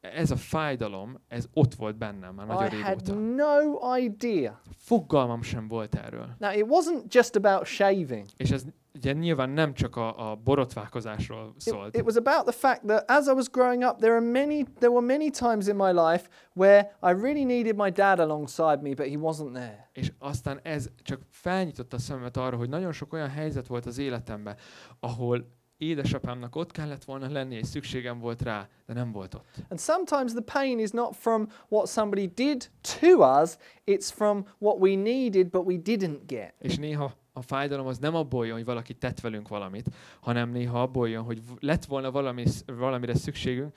[0.00, 3.14] ez a fájdalom, ez ott volt bennem már nagyon I had régóta.
[3.14, 4.60] no idea.
[4.76, 6.28] Fogalmam sem volt erről.
[6.38, 8.24] Now, it wasn't just about shaving.
[8.36, 8.64] És ez
[8.98, 11.96] ugye nyilván nem csak a, a borotválkozásról It, szólt.
[11.96, 14.92] it was about the fact that as I was growing up, there are many, there
[14.92, 19.06] were many times in my life where I really needed my dad alongside me, but
[19.06, 19.90] he wasn't there.
[19.92, 23.98] És aztán ez csak felnyitotta a szememet arra, hogy nagyon sok olyan helyzet volt az
[23.98, 24.56] életemben,
[25.00, 29.46] ahol édesapámnak ott kellett volna lenni, és szükségem volt rá, de nem volt ott.
[29.68, 33.56] And sometimes the pain is not from what somebody did to us,
[33.86, 36.54] it's from what we needed but we didn't get.
[36.58, 39.86] És néha a fájdalom az nem abból jön, hogy valaki tett velünk valamit,
[40.20, 43.74] hanem néha abból jön, hogy lett volna valami, valamire szükségünk,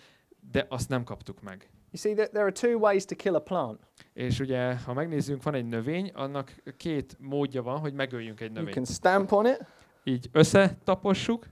[0.52, 1.70] de azt nem kaptuk meg.
[1.92, 3.80] You see, there are two ways to kill a plant.
[4.14, 8.56] És ugye, ha megnézzünk, van egy növény, annak két módja van, hogy megöljünk egy You
[8.56, 8.76] növényt.
[8.76, 9.66] can stamp on it
[10.04, 11.46] Így összetapossuk,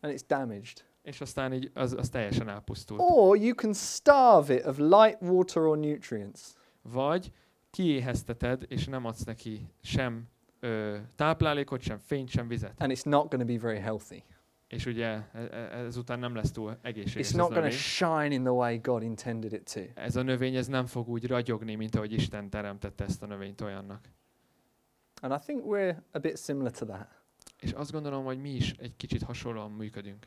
[0.00, 0.84] and it's damaged.
[1.02, 3.00] és aztán így az, az teljesen elpusztult.
[3.04, 6.40] Or you can starve it of light, water, or nutrients.
[6.82, 7.32] Vagy
[7.70, 10.28] kiéhezteted, és nem adsz neki sem
[10.60, 12.74] ö, táplálékot, sem fényt, sem vizet.
[12.78, 14.24] And it's not going to be very healthy.
[14.68, 18.42] És ugye e- e- ezután nem lesz túl egészséges It's not going to shine in
[18.42, 19.80] the way God intended it to.
[19.94, 23.60] Ez a növény ez nem fog úgy ragyogni, mint ahogy Isten teremtette ezt a növényt
[23.60, 24.08] olyannak.
[25.20, 27.08] And I think we're a bit similar to that.
[27.60, 30.26] És azt gondolom, hogy mi is egy kicsit hasonlóan működünk.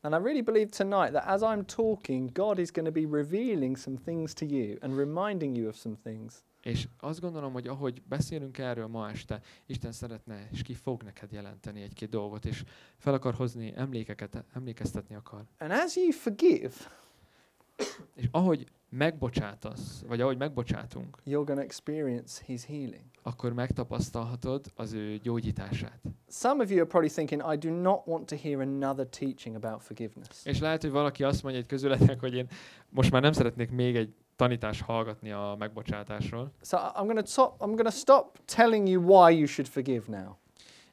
[0.00, 3.76] And I really believe tonight that as I'm talking, God is going to be revealing
[3.76, 6.44] some things to you and reminding you of some things.
[6.66, 11.32] És azt gondolom, hogy ahogy beszélünk erről ma este, Isten szeretne, és ki fog neked
[11.32, 12.64] jelenteni egy-két dolgot, és
[12.96, 15.44] fel akar hozni emlékeket, emlékeztetni akar.
[15.58, 16.74] And as you forgive,
[18.14, 23.04] És ahogy megbocsátasz, vagy ahogy megbocsátunk, you're to experience his healing.
[23.22, 26.00] akkor megtapasztalhatod az ő gyógyítását.
[26.28, 29.82] Some of you are probably thinking, I do not want to hear another teaching about
[29.82, 30.44] forgiveness.
[30.44, 32.48] És lehet, hogy valaki azt mondja egy közületek, hogy én
[32.88, 37.60] most már nem szeretnék még egy tanítást hallgatni a megbocsátásról, So I'm going to stop.
[37.60, 40.36] I'm going to stop telling you why you should forgive now.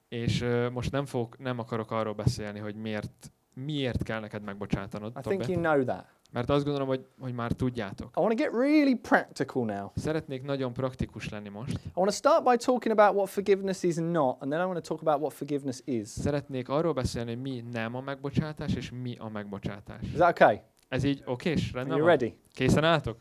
[0.08, 5.14] és ö, most nem, fog, nem akarok arról beszélni, hogy miért, miért kell neked megbocsátanod
[5.18, 6.06] I think you know that.
[6.32, 8.12] mert azt gondolom, hogy, hogy már tudjátok.
[8.16, 9.88] I want to get really practical now.
[9.96, 11.74] Szeretnék nagyon praktikus lenni most.
[11.74, 14.76] I want to start by talking about what forgiveness is not, and then I want
[14.76, 16.08] to talk about what forgiveness is.
[16.08, 20.02] Szeretnék arról beszélni, hogy mi nem a megbocsátás, és mi a megbocsátás.
[20.02, 20.62] Is that okay?
[20.94, 21.70] Ez így okés?
[21.70, 22.18] Are Rendben you van?
[22.18, 22.36] ready?
[22.52, 23.18] Készen álltok?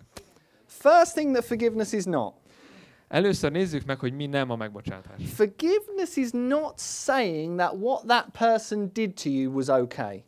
[0.67, 2.35] First thing that forgiveness is not
[3.09, 5.21] Először nézzük meg, hogy mi nem a megbocsátás.
[5.35, 10.25] forgiveness is not saying that what that person did to you was okay.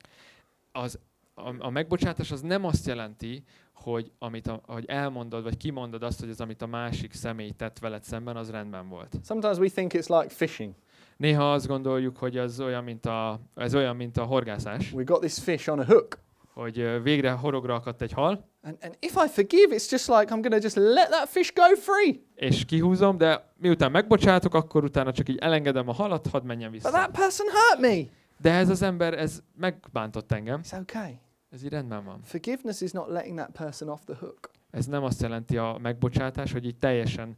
[0.72, 0.98] Az,
[1.34, 6.20] a, a megbocsátás az nem azt jelenti, hogy amit a, hogy elmondod, vagy kimondod azt,
[6.20, 9.16] hogy az, amit a másik személy tett veled szemben, az rendben volt.
[9.24, 10.74] Sometimes we think it's like fishing.
[11.16, 15.20] Néha azt gondoljuk, hogy az olyan, mint a, ez olyan, mint a horgászás, We got
[15.20, 16.23] this fish on a hook.
[16.54, 20.42] Hogy végre horogra akadt egy hal, And, and if I forgive, it's just like I'm
[20.50, 22.26] to just let that fish go free.
[22.34, 26.82] és kihúzom, de miután megbocsátok, akkor utána csak így elengedem a halat, hadd menjen But
[26.82, 26.90] vissza.
[26.94, 28.10] that person hurt me.
[28.40, 31.18] De ez az ember, ez megbántott engem, It's okay.
[31.50, 32.20] ez így rendben van.
[32.22, 34.50] Forgiveness is not letting that person off the hook.
[34.70, 37.36] Ez nem azt jelenti a megbocsátás, hogy így teljesen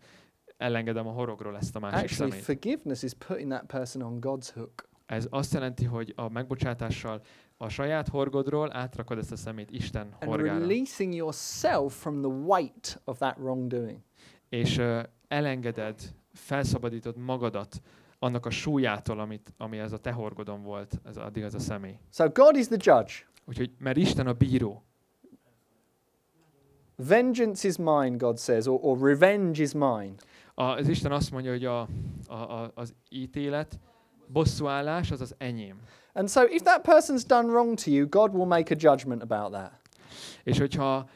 [0.56, 2.44] elengedem a horogról ezt a másik Actually, szemét.
[2.44, 4.88] forgiveness is putting that person on God's hook.
[5.06, 7.20] Ez azt jelenti, hogy a megbocsátással
[7.56, 10.58] a saját horgodról átrakod ezt a szemét Isten and horgára.
[10.58, 13.98] releasing yourself from the weight of that wrongdoing.
[14.48, 16.00] És ö, elengeded,
[16.32, 17.80] felszabadítod magadat
[18.18, 21.98] annak a súlyától, amit, ami ez a te horgodon volt, ez addig az a személy.
[22.12, 23.12] So God is the judge.
[23.44, 24.82] Úgyhogy, mert Isten a bíró.
[26.96, 30.12] Vengeance is mine, God says, or, or revenge is mine.
[30.54, 31.80] A, az Isten azt mondja, hogy a,
[32.26, 33.78] a, a, az ítélet,
[34.26, 35.80] bosszúállás az az enyém.
[36.16, 39.52] And so if that person's done wrong to you, God will make a judgment about
[39.52, 39.80] that.
[40.44, 41.08] És hogyha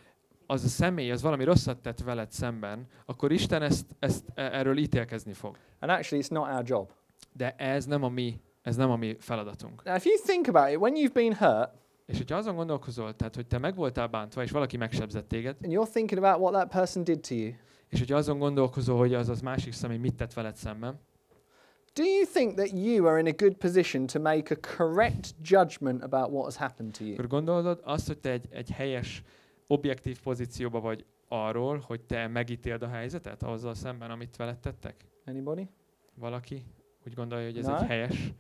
[0.47, 4.79] az a személy, az valami rosszat tett veled szemben, akkor Isten ezt, ezt e- erről
[4.79, 5.57] ítélkezni fog.
[5.79, 6.91] And actually, it's not our job.
[7.33, 9.85] De ez nem a mi, ez nem a mi feladatunk.
[9.85, 11.71] Now, if you think about it, when you've been hurt
[12.07, 15.73] És hogyha azon gondolkozol, tehát, hogy te meg voltál bántva, és valaki megsebzett téged, and
[15.73, 17.53] you're thinking about what that person did to you,
[17.89, 21.01] és hogyha azon gondolkozol, hogy az az másik személy mit tett veled szemben,
[21.95, 26.03] do you think that you are in a good position to make a correct judgment
[26.03, 27.13] about what has happened to you?
[27.13, 29.23] akkor gondolod azt, hogy te egy, egy helyes,
[29.67, 35.05] objektív pozícióba vagy arról, hogy te megítéld a helyzetet azzal szemben, amit veled tettek?
[35.27, 35.69] Anybody?
[36.15, 36.65] Valaki
[37.07, 37.75] úgy gondolja, hogy ez No.
[37.77, 38.33] egy helyes?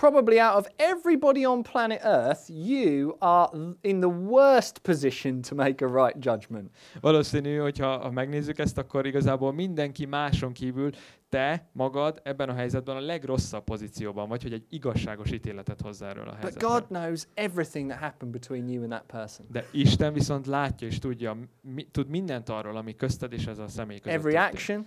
[0.00, 5.84] Probably out of everybody on planet Earth, you are in the worst position to make
[5.84, 6.70] a right judgment.
[7.00, 10.90] Valószínű, hogyha ha megnézzük ezt, akkor igazából mindenki máson kívül
[11.28, 16.28] te magad ebben a helyzetben a legrosszabb pozícióban vagy, hogy egy igazságos ítéletet hozzá erről
[16.28, 16.70] a But helyzetről.
[16.70, 19.46] God knows everything that happened between you and that person.
[19.50, 21.36] De Isten viszont látja és tudja,
[21.74, 24.54] mi, tud mindent arról, ami közted és ez a személy között Every történt.
[24.54, 24.86] action,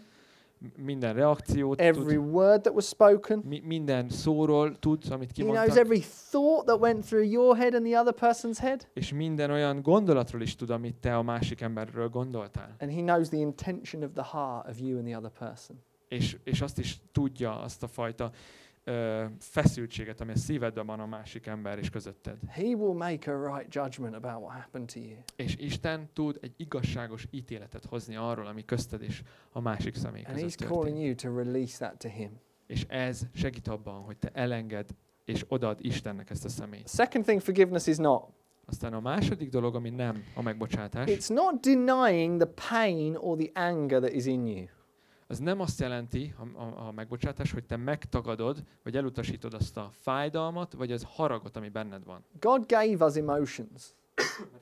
[0.78, 3.44] Minden reakciót every tud, word that was spoken.
[3.46, 7.74] mi, minden szóról tudsz, amit He knows kimondtak, every thought that went through your head
[7.74, 8.88] and the other person's head.
[8.94, 12.76] és minden olyan gondolatról is tud, amit te a másik emberről gondoltál.
[12.80, 15.84] And He knows the intention of the heart of you and the other person.
[16.08, 18.32] És, és azt is tudja, azt a fajta
[18.84, 22.38] ö, feszültséget, ami a szívedben van a másik ember és közötted.
[22.48, 25.18] He will make a right judgment about what happened to you.
[25.36, 30.40] És Isten tud egy igazságos ítéletet hozni arról, ami közted és a másik személy And
[30.40, 32.40] He's calling you to release that to Him.
[32.68, 34.90] És ez segít abban, hogy te elenged
[35.26, 36.88] és odaad Istennek ezt a személyt.
[36.88, 38.24] Second thing forgiveness is not
[38.66, 43.62] Aztán a második dolog, ami nem a megbocsátás, it's not denying the pain or the
[43.62, 44.66] anger that is in you.
[45.28, 49.90] Az nem azt jelenti, a, a, a megbocsátás, hogy te megtagadod, vagy elutasítod azt a
[49.92, 52.24] fájdalmat, vagy az haragot, ami benned van.
[52.40, 53.94] God gave us emotions,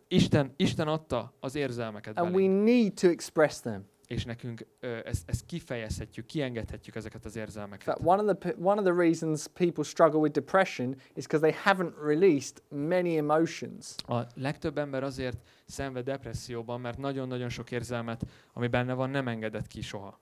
[0.07, 3.85] Isten, Isten adta az érzelmeket and we belénk, need to express them.
[4.07, 7.83] és nekünk ö, ezt, ezt kifejezhetjük, kiengedhetjük ezeket az érzelmeket.
[7.83, 11.53] fact, one of the one of the reasons people struggle with depression is because they
[11.65, 13.95] haven't released many emotions.
[14.07, 19.67] A legtöbb ember azért szenved depresszióban, mert nagyon-nagyon sok érzelmet, ami benne van, nem engedett
[19.67, 20.19] ki soha.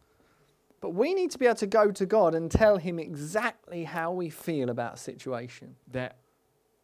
[0.82, 4.12] But we need to be able to go to God and tell Him exactly how
[4.12, 5.76] we feel about a situation.
[5.92, 6.12] De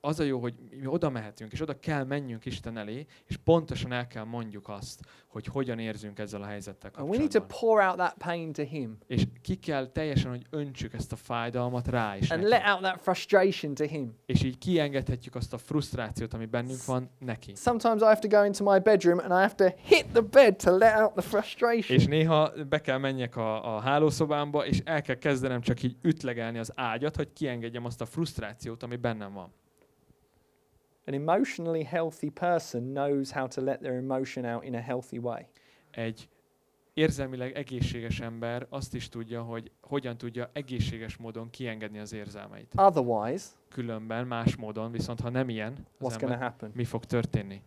[0.05, 3.91] az a jó, hogy mi oda mehetünk, és oda kell menjünk Isten elé, és pontosan
[3.91, 7.75] el kell mondjuk azt, hogy hogyan érzünk ezzel a helyzettel And we need to kapcsolatban.
[7.77, 11.87] pour out that pain to Him És ki kell teljesen, hogy öntsük ezt a fájdalmat
[11.87, 12.53] rá is and neki.
[12.53, 14.15] let out that frustration to Him.
[14.25, 17.53] És így kiengedhetjük azt a frusztrációt, ami bennünk van neki.
[17.55, 20.55] Sometimes I have to go into my bedroom and I have to hit the bed
[20.55, 21.97] to let out the frustration.
[21.97, 26.57] És néha be kell menjek a, a hálószobámba, és el kell kezdenem csak így ütlegelni
[26.57, 29.53] az ágyat, hogy kiengedjem azt a frusztrációt, ami bennem van.
[31.07, 35.41] An emotionally healthy person knows how to let their emotion out in a healthy way.
[35.91, 36.29] Egy
[36.93, 42.73] érzelmileg egészséges ember azt is tudja, hogy hogyan tudja egészséges módon kiengedni az érzelmeit.
[42.75, 46.71] Otherwise, Különben más módon, viszont ha nem ilyen, az what's ember, happen?
[46.73, 47.61] mi fog történni?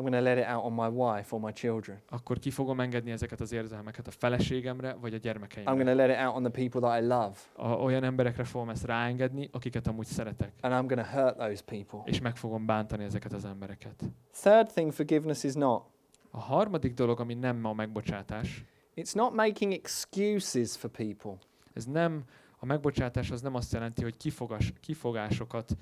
[0.00, 1.98] I'm going to let it out on my wife or my children.
[2.08, 5.84] Akkor ki fogom engedni ezeket az érzelmeket a feleségemre, vagy a I'm going gyermekeimre.
[5.84, 7.34] to let it out on the people that I love.
[7.52, 10.52] A, olyan emberekre fogom ezt ráengedni, akiket amúgy szeretek.
[10.60, 12.00] And I'm going to hurt those people.
[12.04, 14.02] És meg fogom bántani ezeket az embereket.
[14.42, 15.82] Third thing forgiveness is not.
[16.30, 18.64] A harmadik dolog, ami nem a megbocsátás,
[18.96, 21.38] It's not making excuses for people.
[21.74, 22.24] ez nem,
[22.58, 25.76] a megbocsátás az nem azt jelenti, hogy kifogás, kifogásokat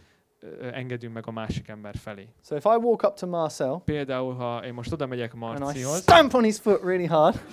[0.72, 2.28] engedünk meg a másik ember felé.
[2.44, 5.58] So if I walk up to Marcel Például, ha én most oda megyek and I
[5.58, 7.40] Marcihoz, stamp on his foot really hard,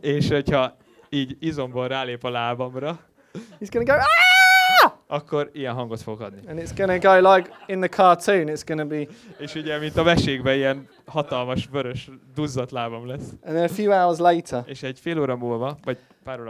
[0.00, 0.76] és hogyha
[1.08, 3.00] így izomból rálép a lábamra,
[3.60, 4.92] he's to go, ah!
[5.06, 6.48] akkor ilyen hangot fog adni.
[6.48, 9.06] And it's to go like in the cartoon, it's to be,
[9.38, 13.28] És ugye, mint a mesékben, ilyen hatalmas, vörös, duzzadt lábam lesz.
[13.42, 15.98] and then a few hours later, És egy fél óra múlva, vagy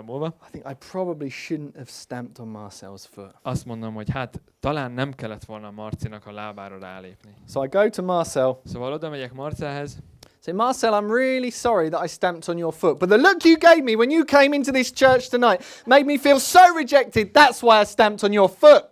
[0.04, 3.34] múlva, I think I probably shouldn't have stamped on Marcel's foot.
[3.42, 7.34] azt mondom, hogy hát talán nem kellett volna Marcinak a lábára rálépni.
[7.48, 9.96] So I go to Marcel, Szóval oda megyek Marcelhez,
[10.40, 13.56] say, Marcel, I'm really sorry that I stamped on your foot, but the look you
[13.58, 17.32] gave me when you came into this church tonight made me feel so rejected.
[17.32, 18.84] That's why I stamped on your foot.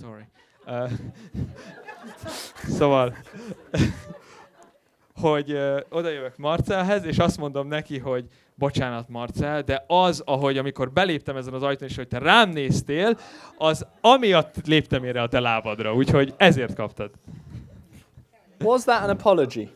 [0.00, 0.24] Sorry.
[0.66, 0.90] Uh,
[2.78, 3.14] szóval,
[5.20, 5.58] hogy
[5.90, 11.36] oda jövök Marcelhez, és azt mondom neki, hogy bocsánat Marcel, de az, ahogy amikor beléptem
[11.36, 13.18] ezen az ajtón, és hogy te rám néztél,
[13.58, 17.10] az amiatt léptem erre a te lábadra, úgyhogy ezért kaptad.
[18.64, 19.70] Was that an apology?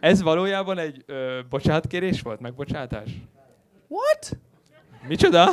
[0.00, 3.10] Ez valójában egy ö, bocsánatkérés volt, megbocsátás?
[3.88, 4.38] What?
[5.08, 5.50] Micsoda?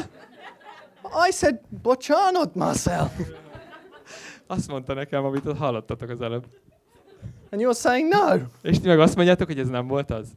[1.27, 3.11] I said, Bochanod, Marcel.
[4.47, 6.45] Azt mondta nekem, amit ott hallottatok az előbb.
[7.51, 8.35] And you're saying no.
[8.61, 10.29] És ti meg azt mondjátok, hogy ez nem volt az?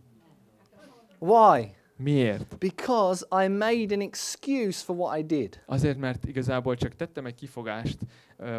[1.18, 1.74] Why?
[1.96, 2.58] Miért?
[2.58, 5.62] Because I made an excuse for what I did.
[5.66, 7.98] Azért, mert igazából csak tettem egy kifogást,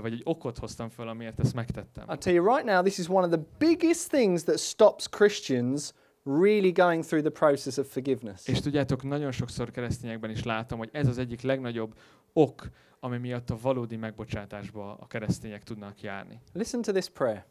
[0.02, 2.06] vagy egy okot hoztam föl, amiért ezt megtettem.
[2.08, 5.92] I'll tell you right now, this is one of the biggest things that stops Christians
[6.24, 8.48] really going through the process of forgiveness.
[8.48, 11.94] És tudjátok, nagyon sokszor keresztényekben is látom, hogy ez az egyik legnagyobb
[12.34, 16.42] ok, ami miatt a valódi megbocsátásba a keresztények tudnak járni.
[16.54, 17.46] Listen to this prayer.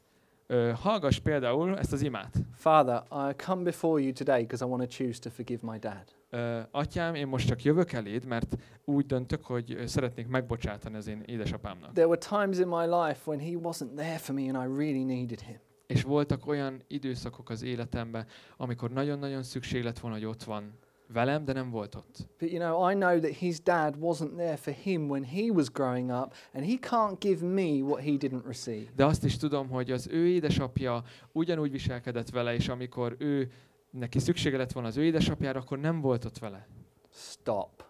[0.74, 2.36] Hallgass például ezt az imát.
[2.54, 6.04] Father, I come before you today because I want to choose to forgive my dad.
[6.30, 11.22] Ö, atyám, én most csak jövök eléd, mert úgy döntök, hogy szeretnék megbocsátani az én
[11.26, 11.92] édesapámnak.
[11.92, 15.04] There were times in my life when he wasn't there for me and I really
[15.04, 15.58] needed him.
[15.86, 18.26] És voltak olyan időszakok az életemben,
[18.56, 20.78] amikor nagyon-nagyon szükség lett volna, hogy ott van
[21.12, 22.28] velem, de nem volt ott.
[22.38, 25.68] But you know, I know that his dad wasn't there for him when he was
[25.68, 28.86] growing up, and he can't give me what he didn't receive.
[28.96, 31.02] De azt is tudom, hogy az ő édesapja
[31.32, 33.50] ugyanúgy viselkedett vele, és amikor ő
[33.90, 36.66] neki szüksége lett volna az ő édesapjára, akkor nem volt ott vele.
[37.14, 37.84] Stop.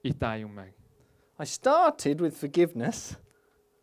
[0.00, 0.74] Itt álljunk meg.
[1.38, 3.18] I started with forgiveness.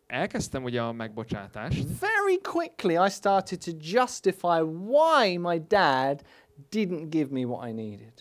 [0.06, 6.22] Elkezdtem ugye a megbocsátást, Very quickly, I started to justify why my dad
[6.70, 8.12] didn't give me what I needed.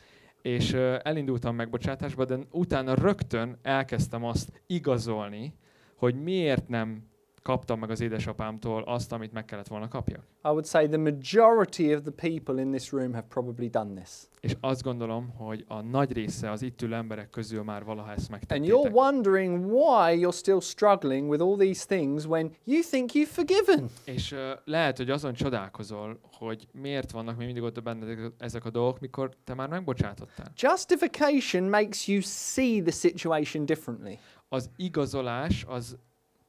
[0.41, 5.53] És elindultam megbocsátásba, de utána rögtön elkezdtem azt igazolni,
[5.95, 7.03] hogy miért nem
[7.47, 10.19] kaptam meg az édesapámtól azt, amit meg kellett volna kapjak.
[10.43, 14.09] I would say the majority of the people in this room have probably done this.
[14.39, 18.31] És azt gondolom, hogy a nagy része az itt ülő emberek közül már valaha ezt
[18.31, 18.95] And you're megtettétek.
[18.95, 23.89] wondering why you're still struggling with all these things when you think you've forgiven.
[24.05, 28.69] És uh, lehet, hogy azon csodálkozol, hogy miért vannak még mindig ott benned ezek a
[28.69, 30.51] dolgok, mikor te már megbocsátottál.
[30.55, 34.13] Justification makes you see the situation differently,
[34.49, 35.97] Az igazolás az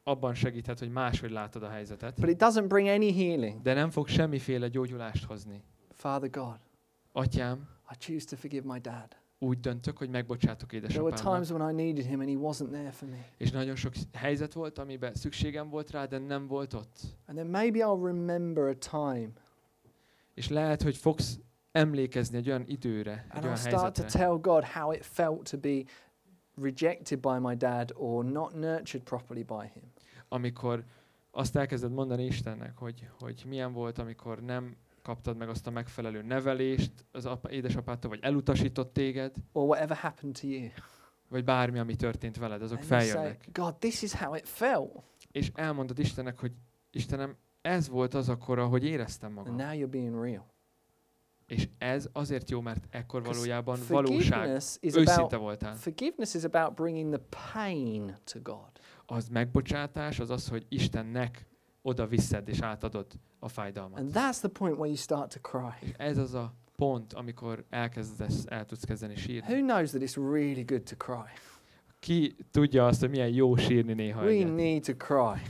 [0.08, 3.62] abban segíthet, hogy máshogy látod a helyzetet, but it doesn't bring any healing.
[3.62, 5.62] de nem fog semmiféle gyógyulást hozni.
[5.90, 6.56] Father God,
[7.12, 9.08] Atyám, I choose to forgive my dad.
[9.38, 11.32] úgy döntök, hogy megbocsátok There were édesapámnak.
[11.32, 13.24] times when I needed him and he wasn't there for me.
[13.36, 17.00] És nagyon sok helyzet volt, amiben szükségem volt rá, de nem volt ott.
[17.26, 19.30] And then maybe I'll remember a time
[20.34, 21.38] És lehet, hogy fogsz
[21.72, 25.04] emlékezni egy olyan időre, egy and olyan I'll start to helyzetre, tell God how it
[25.04, 25.82] felt to be
[26.60, 29.82] rejected by my dad or not nurtured properly by him.
[30.28, 30.84] Amikor
[31.30, 36.22] azt elkezded mondani Istennek, hogy, hogy milyen volt, amikor nem kaptad meg azt a megfelelő
[36.22, 40.68] nevelést az apa, édesapától, vagy elutasított téged, Or whatever happened to you.
[41.28, 43.48] vagy bármi, ami történt veled, azok And you say, feljönnek.
[43.52, 45.02] God, this is how it felt.
[45.30, 46.52] És elmondod Istennek, hogy
[46.90, 49.54] Istenem, ez volt az akkor, ahogy éreztem And magam.
[49.66, 50.46] now you're being real.
[51.46, 54.48] És ez azért jó, mert ekkor valójában valóság,
[54.80, 55.74] őszinte voltál.
[55.74, 58.70] forgiveness is about bringing the pain to God.
[59.10, 61.46] Az megbocsátás, az az, hogy Istennek
[61.82, 63.06] oda viszed és átadod
[63.38, 63.98] a fájdalmat.
[64.00, 65.88] And that's the point where you start to cry.
[65.88, 69.52] És ez az a pont, amikor elkezdesz, el tudsz kezdeni sírni.
[69.52, 71.32] Who knows that it's really good to cry?
[71.98, 74.54] Ki tudja azt, hogy milyen jó sírni néha We egyet?
[74.54, 75.40] need to cry.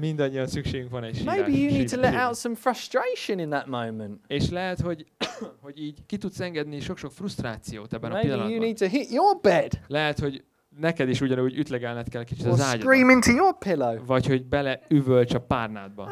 [0.00, 1.36] Mindannyian szükségünk van egy sírás.
[1.36, 4.20] Maybe you need to let out some frustration in that moment.
[4.26, 5.06] És lehet, hogy,
[5.64, 8.66] hogy így ki tudsz engedni sok-sok frusztrációt ebben a Maybe you pillanatban.
[8.66, 10.44] need to hit your bed Lehet, hogy
[10.78, 12.92] neked is ugyanúgy ütlegelned kell kicsit or az ágyadba.
[12.92, 14.04] scream into your pillow.
[14.06, 16.10] Vagy hogy bele üvölts a párnádba.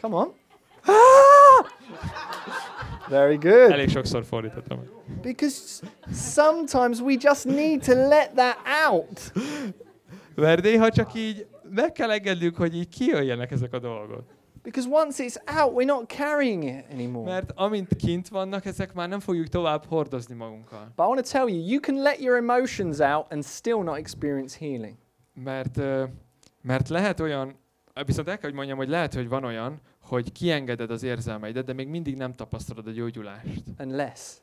[0.00, 0.32] Come on.
[3.08, 3.70] Very good.
[3.70, 4.80] Elég sokszor fordítottam.
[5.22, 5.82] Because
[6.12, 8.56] sometimes we just need to let that
[8.90, 9.32] out.
[10.34, 14.24] Mert néha csak így meg kell engednünk, hogy így kijöjjenek ezek a dolgok.
[14.64, 17.30] Because once it's out, we're not carrying it anymore.
[17.30, 20.92] Mert amint kint vannak, ezek már nem fogjuk tovább hordozni magunkkal.
[20.96, 23.96] But I want to tell you, you can let your emotions out and still not
[23.96, 24.96] experience healing.
[25.34, 25.80] Mert,
[26.60, 27.56] mert lehet olyan,
[28.06, 31.72] viszont el kell, hogy mondjam, hogy lehet, hogy van olyan, hogy kiengeded az érzelmeidet, de
[31.72, 33.62] még mindig nem tapasztalod a gyógyulást.
[33.78, 34.36] Unless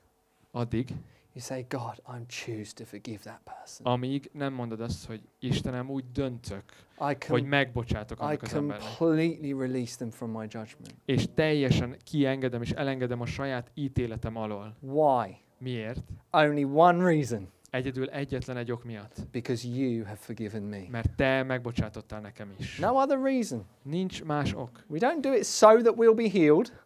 [0.52, 0.88] Addig,
[1.34, 3.86] you say, God, I'm choose to forgive that person.
[3.86, 6.64] amíg nem mondod azt, hogy Istenem, úgy döntök,
[7.00, 8.88] I, hogy megbocsátok I annak az embernek.
[8.98, 10.96] completely release them from my judgment.
[11.06, 14.76] És teljesen kiengedem és elengedem a saját ítéletem alól.
[14.80, 15.38] Why?
[15.58, 16.04] Miért?
[16.32, 17.50] Only one reason.
[17.70, 19.16] Egyedül egyetlen egy ok miatt.
[19.32, 20.82] Because you have forgiven me.
[20.90, 22.78] Mert te megbocsátottál nekem is.
[22.78, 23.66] No other reason.
[23.82, 24.84] Nincs más ok.
[24.88, 26.81] We don't do it so that we'll be healed.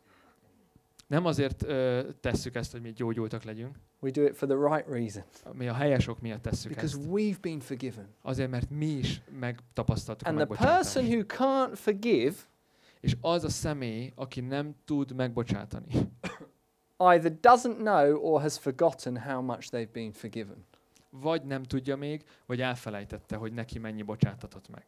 [1.08, 3.76] Nem azért ö, tesszük ezt, hogy mi gyógyultak legyünk.
[4.00, 5.24] We do it for the right reason.
[5.54, 7.08] Mi a helyes ok miatt tesszük Because ezt.
[7.12, 8.08] we've been forgiven.
[8.22, 12.36] Azért, mert mi is megtapasztaltuk And a the person who can't forgive
[13.00, 15.88] És az a személy, aki nem tud megbocsátani,
[17.12, 20.66] either doesn't know or has forgotten how much they've been forgiven.
[21.10, 24.84] vagy nem tudja még, vagy elfelejtette, hogy neki mennyi bocsátatott meg.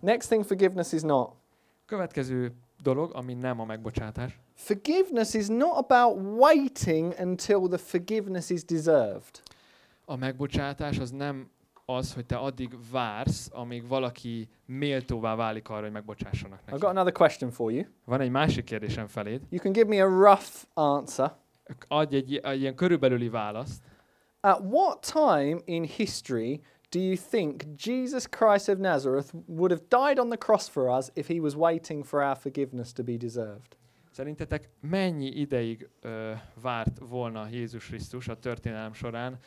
[0.00, 1.32] Next thing forgiveness is not.
[1.86, 2.52] Következő
[2.82, 9.42] dolog, ami nem a megbocsátás, Forgiveness is not about waiting until the forgiveness is deserved.
[10.04, 11.50] a megbocsátás az nem
[11.84, 16.78] az, hogy te addig vársz, amíg valaki méltóvá válik arra, hogy megbocsássanak I've neki.
[16.80, 17.84] got another question for you.
[18.04, 19.40] Van egy másik kérdésem feléd.
[19.50, 21.32] You can give me a rough answer.
[21.88, 23.82] Adj egy, egy ilyen körülbelüli választ.
[24.40, 26.60] At what time in history
[26.92, 31.10] do you think Jesus Christ of Nazareth would have died on the cross for us
[31.14, 33.76] if he was waiting for our forgiveness to be deserved?
[34.10, 36.32] Szerintetek mennyi ideig ö,
[36.62, 39.38] várt volna Jézus Krisztus a történelem során,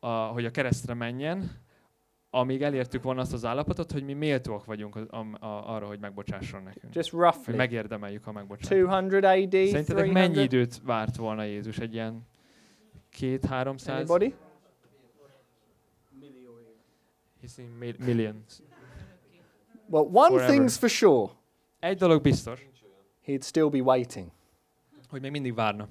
[0.00, 1.50] a, hogy a keresztre menjen,
[2.30, 5.98] amíg elértük volna azt az állapotot, hogy mi méltóak vagyunk a, a, a, arra, hogy
[5.98, 6.94] megbocsásson nekünk.
[6.94, 7.56] Just Hogy roughly.
[7.56, 9.08] megérdemeljük a megbocsátást.
[9.08, 10.44] 200 AD, Szerintetek mennyi 300?
[10.44, 11.78] időt várt volna Jézus?
[11.78, 12.26] Egy ilyen
[13.10, 13.98] két-háromszáz?
[13.98, 14.34] Anybody?
[17.42, 18.62] He's in mi- millions.
[19.88, 20.48] Well, one Forever.
[20.54, 21.30] thing's for sure.
[21.80, 22.60] Egy dolog biztos,
[23.24, 24.30] He'd still be waiting,
[25.08, 25.88] hogy még mindig várna.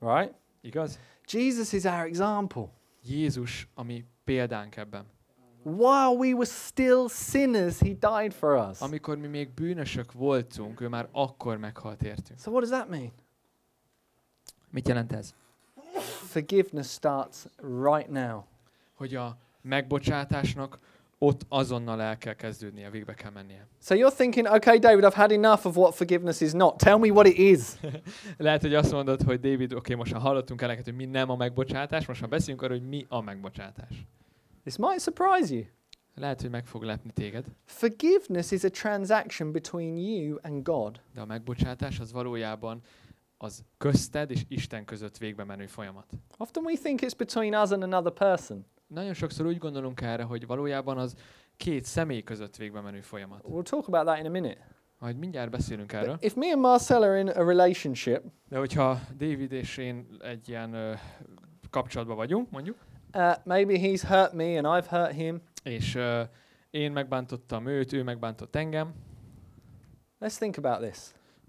[0.00, 0.34] right?
[0.60, 0.98] Igaz?
[1.26, 2.68] Jesus is our example.
[3.02, 5.04] Jézus, ami példánk ebben.
[5.62, 8.80] While we were still sinners, he died for us.
[8.80, 12.38] Amikor mi még bűnösök voltunk, ő már akkor meghalt értünk.
[12.38, 13.12] So, what does that mean?
[14.70, 15.34] Mit jelent ez?
[16.28, 17.44] Forgiveness starts
[17.84, 18.42] right now.
[18.94, 20.78] Hogy a megbocsátásnak
[21.22, 23.66] ott azonnal el kell kezdődnie, végbe kell mennie.
[23.82, 26.76] So, you're thinking, okay, David, I've had enough of what forgiveness is not.
[26.76, 27.60] Tell me what it is.
[28.36, 31.30] Lehet, hogy azt mondod, hogy David, oké, okay, most már hallottunk eleget, hogy mi nem
[31.30, 34.06] a megbocsátás, most már beszéljünk arról, hogy mi a megbocsátás.
[34.62, 35.64] This might surprise you.
[36.14, 41.00] Lehet, hogy meg fog lepni téged, Forgiveness is a transaction between you and God.
[41.14, 42.80] de a megbocsátás az valójában
[43.38, 46.06] az közted és Isten között végbe menő folyamat.
[46.36, 48.66] Often we think it's between us and another person.
[48.94, 51.14] Nagyon sokszor úgy gondolunk erre, hogy valójában az
[51.56, 53.40] két személy között végbe menő folyamat.
[53.48, 54.68] We'll talk about that in a minute.
[54.98, 56.12] Majd mindjárt beszélünk erről.
[56.12, 60.48] But if me and Marcel are in a relationship, De hogyha David és én egy
[60.48, 60.92] ilyen ö,
[61.70, 62.76] kapcsolatban vagyunk, mondjuk,
[63.14, 65.42] uh, maybe he's hurt me and I've hurt him.
[65.62, 66.22] és ö,
[66.70, 68.94] én megbántottam őt, ő megbántott engem,
[70.20, 70.98] Let's think about this.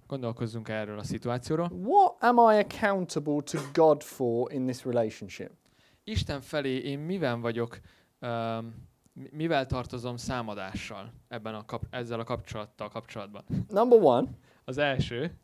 [0.07, 1.71] Gondolkozzunk erről a szituációról.
[1.83, 5.51] What am I accountable to God for in this relationship?
[6.03, 7.79] Isten felé én mivel vagyok,
[9.13, 13.43] mivel tartozom számadással ebben a kap, ezzel a kapcsolattal kapcsolatban?
[13.69, 14.27] Number one,
[14.65, 15.37] Az első,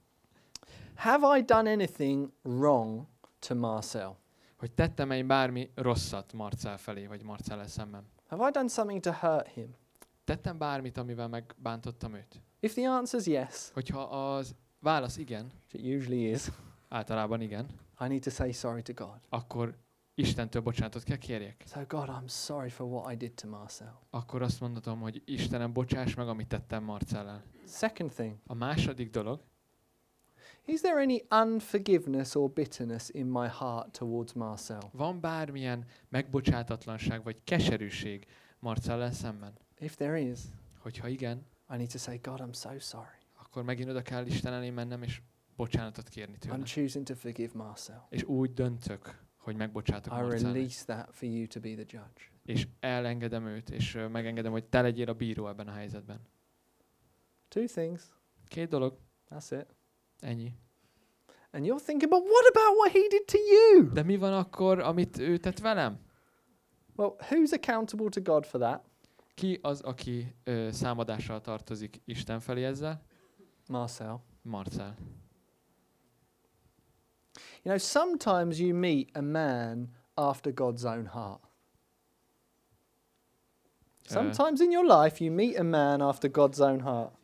[0.96, 3.06] have I done anything wrong
[3.40, 4.18] to Marcel?
[4.58, 8.06] hogy tettem én bármi rosszat Marcel felé, vagy Marcel szemben.
[8.28, 9.76] Have I done something to hurt him?
[10.24, 12.42] Tettem bármit, amivel megbántottam őt?
[12.60, 16.42] If the answer is yes, Hogyha az válasz igen, it usually is,
[16.90, 17.66] általában igen,
[18.00, 19.20] I need to say sorry to God.
[19.30, 19.78] akkor
[20.20, 21.64] Istentől bocsánatot kell kérjek.
[21.68, 24.02] So, God, I'm sorry for what I did to Marcel.
[24.10, 27.44] Akkor azt mondhatom, hogy Istenem, bocsáss meg, amit tettem Marcellel.
[27.66, 29.42] Second thing, A második dolog,
[30.66, 34.90] is there any unforgiveness or bitterness in my heart towards Marcel?
[34.94, 38.26] van bármilyen megbocsátatlanság vagy keserűség
[38.60, 39.54] Marcellel szemben?
[39.80, 40.40] If there is,
[40.80, 43.18] Hogyha igen, I need to say, God, I'm so sorry.
[43.44, 45.22] akkor megint oda kell Isten elé mennem, és
[45.56, 46.58] bocsánatot kérni tőle.
[46.58, 48.08] I'm choosing to forgive Marcel.
[48.10, 50.54] És úgy döntök, hogy megbocsátok I Marcellnek.
[50.54, 52.22] release that for you to be the judge.
[52.46, 56.22] És elengedem őt, és megengedem, hogy te legyél a bíró ebben a helyzetben.
[57.48, 58.02] Two things.
[58.48, 58.98] Két dolog,
[59.30, 59.76] That's it.
[60.20, 60.54] ennyi.
[61.52, 63.92] And you're thinking, but what about what he did to you?
[63.92, 66.00] De mi van akkor, amit ő tett velem?
[66.96, 68.84] Well, who's accountable to God for that?
[69.34, 73.02] Ki az, aki ö, számadással tartozik Isten felé ezzel?
[73.68, 74.24] Marcel.
[74.42, 74.96] Marcel.
[77.64, 81.42] You know, sometimes you meet a man after God's own heart.
[84.10, 84.14] Eh.
[84.14, 87.16] Sometimes in your life, you meet a man after God's own heart.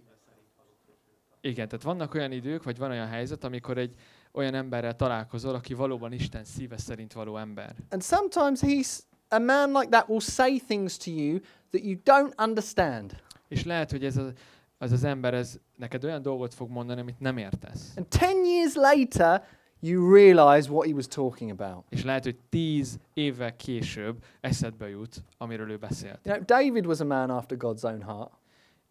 [1.42, 3.96] Igen, tehát vannak olyan idők, vagy van olyan helyzet, amikor egy
[4.32, 7.76] olyan emberrel találkozol, aki valóban Isten szíve szerint való ember.
[7.90, 11.40] And sometimes he's a man like that will say things to you
[11.72, 13.16] that you don't understand.
[13.48, 14.32] És lehet, hogy ez a,
[14.78, 17.94] az az ember, ez neked olyan dolgot fog mondani, amit nem értesz.
[17.96, 19.48] And 10 years later,
[19.84, 21.86] you realize what he was talking about.
[21.90, 26.20] És lehet, hogy tíz évvel később eszedbe jut, amiről ő beszélt.
[26.24, 28.32] You know, David was a man after God's own heart.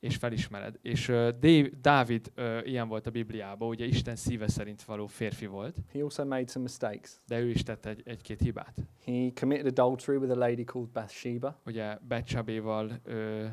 [0.01, 0.79] És felismered.
[0.83, 5.47] És uh, Dave, Dávid uh, ilyen volt a Bibliában, ugye Isten szíve szerint való férfi
[5.47, 7.11] volt, He also made some mistakes.
[7.27, 8.75] de ő is tett egy, egy-két hibát.
[9.05, 13.45] He committed adultery with a lady called Bathsheba, Ugye Becsabéval uh,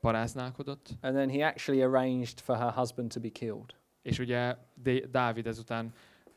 [0.00, 3.74] paráználkodott, and then he actually arranged for her husband to be killed.
[4.02, 5.92] és ugye D- Dávid ezután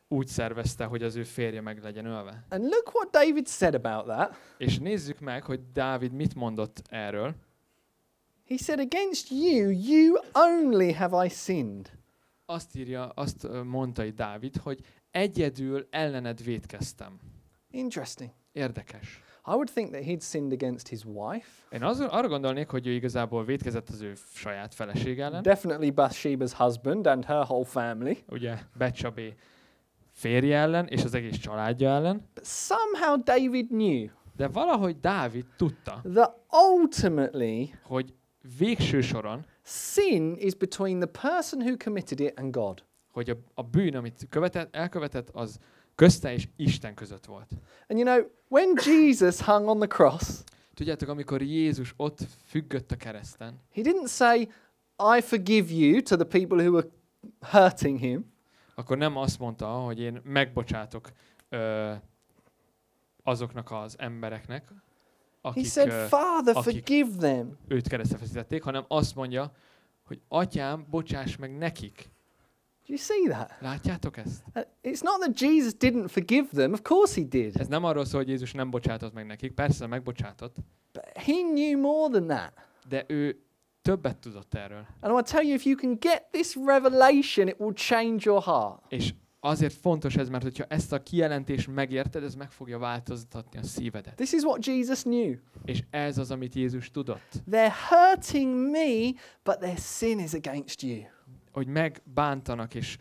[0.07, 2.45] úgy szervezte, hogy az ő férje meg legyen ölve.
[2.49, 4.35] And look what David said about that.
[4.57, 7.35] És nézzük meg, hogy Dávid mit mondott erről.
[8.47, 11.89] He said, Against you, you only have I sinned.
[12.45, 14.79] Azt írja, azt mondta itt Dávid, hogy
[15.11, 17.19] egyedül ellened védkeztem.
[17.71, 18.31] Interesting.
[18.51, 19.21] Érdekes.
[19.45, 22.91] I would think that he'd sinned against his wife, Én az, arra gondolnék, hogy ő
[22.91, 25.41] igazából védkezett az ő saját feleség ellen.
[25.41, 28.17] definitely Bathsheba's husband and her whole family.
[28.29, 29.35] Ugye Becsabé
[30.17, 32.29] férje ellen és az egész családja ellen.
[32.33, 36.35] But somehow David knew De valahogy Dávid tudta, that
[36.73, 38.13] ultimately hogy
[38.57, 42.83] végső soron, sin is between the person who committed it and God.
[43.11, 45.59] hogy a, a bűn, amit követett, elkövetett, az
[45.95, 47.49] közte és Isten között volt.
[47.87, 50.43] And you know, when Jesus hung on the cross,
[50.73, 54.39] Tudjátok, amikor Jézus ott függött a kereszten, he didn't say,
[55.17, 56.87] I forgive you to the people who were
[57.41, 58.35] hurting him.
[58.79, 61.09] Akkor nem azt mondta, hogy én megbocsátok
[61.49, 61.93] ö,
[63.23, 64.73] azoknak az embereknek, He
[65.41, 67.57] akik said, ö, Father, akik- forgive them.
[67.67, 69.51] őt keresztre feszítették, hanem azt mondja,
[70.05, 72.09] hogy atyám, bocsáss meg nekik.
[72.87, 73.53] Do you see that?
[73.59, 74.43] Látjátok ezt?
[74.55, 76.73] Uh, It's not that Jesus didn't forgive them.
[76.73, 77.57] Of course he did.
[77.59, 80.55] Ez nem arról szól, hogy Jézus nem bocsátott meg nekik, persze megbocsátott,
[80.93, 82.53] But he knew more than that.
[82.89, 83.41] de ő
[83.87, 84.85] többet tudott erről.
[84.99, 88.23] And I want to tell you, if you can get this revelation, it will change
[88.25, 88.81] your heart.
[88.87, 93.63] És azért fontos ez, mert hogyha ezt a kijelentést megérted, ez meg fogja változtatni a
[93.63, 94.15] szívedet.
[94.15, 95.35] This is what Jesus knew.
[95.65, 97.31] És ez az, amit Jézus tudott.
[97.51, 99.11] They're hurting me,
[99.43, 101.01] but their sin is against you.
[101.51, 102.97] Hogy megbántanak és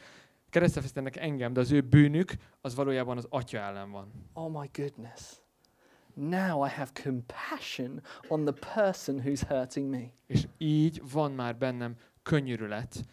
[0.50, 4.12] keresztefeszítenek engem, de az ő bűnük az valójában az atya ellen van.
[4.32, 5.44] Oh my goodness.
[6.18, 10.12] Now I have compassion on the person who's hurting me.
[10.26, 13.04] És így van már bennem könnyörület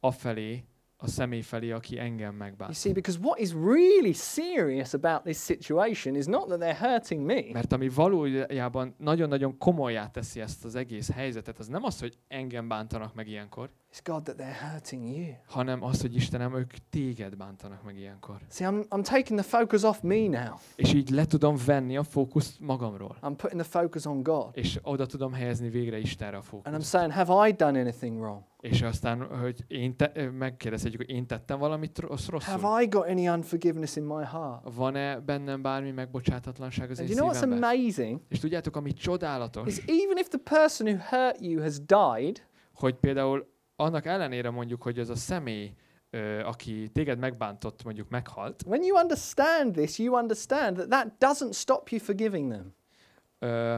[0.00, 0.64] afelé,
[1.00, 2.74] a személy felé, aki engem You megbánt.
[2.74, 7.42] see, because what is really serious about this situation is not that they're hurting me.
[7.52, 12.68] Mert ami valójában nagyon-nagyon komolyá teszi ezt az egész helyzetet, az nem az, hogy engem
[12.68, 15.26] bántanak meg ilyenkor, It's God that they're hurting you.
[15.46, 18.36] hanem az, hogy Istenem, ők téged bántanak meg ilyenkor.
[18.50, 20.54] See, I'm, I'm taking the focus off me now.
[20.76, 23.16] És így le tudom venni a fókuszt magamról.
[23.22, 24.48] I'm putting the focus on God.
[24.52, 26.90] És oda tudom helyezni végre Istenre a And I'm fókuszt.
[26.90, 28.42] saying, have I done anything wrong?
[28.60, 32.58] És aztán, hogy én te, megkérdezhetjük, hogy én tettem valamit rossz, rosszul.
[32.60, 34.74] Have I got any unforgiveness in my heart?
[34.74, 37.70] Van-e bennem bármi megbocsátatlanság az én And you know what's szívemben?
[37.70, 38.20] amazing?
[38.28, 42.94] És tudjátok, ami csodálatos, Is even if the person who hurt you has died, hogy
[42.94, 45.72] például annak ellenére mondjuk, hogy az a személy,
[46.10, 51.52] ö, aki téged megbántott, mondjuk meghalt, when you understand this, you understand that that doesn't
[51.54, 52.74] stop you forgiving them.
[53.38, 53.76] ö,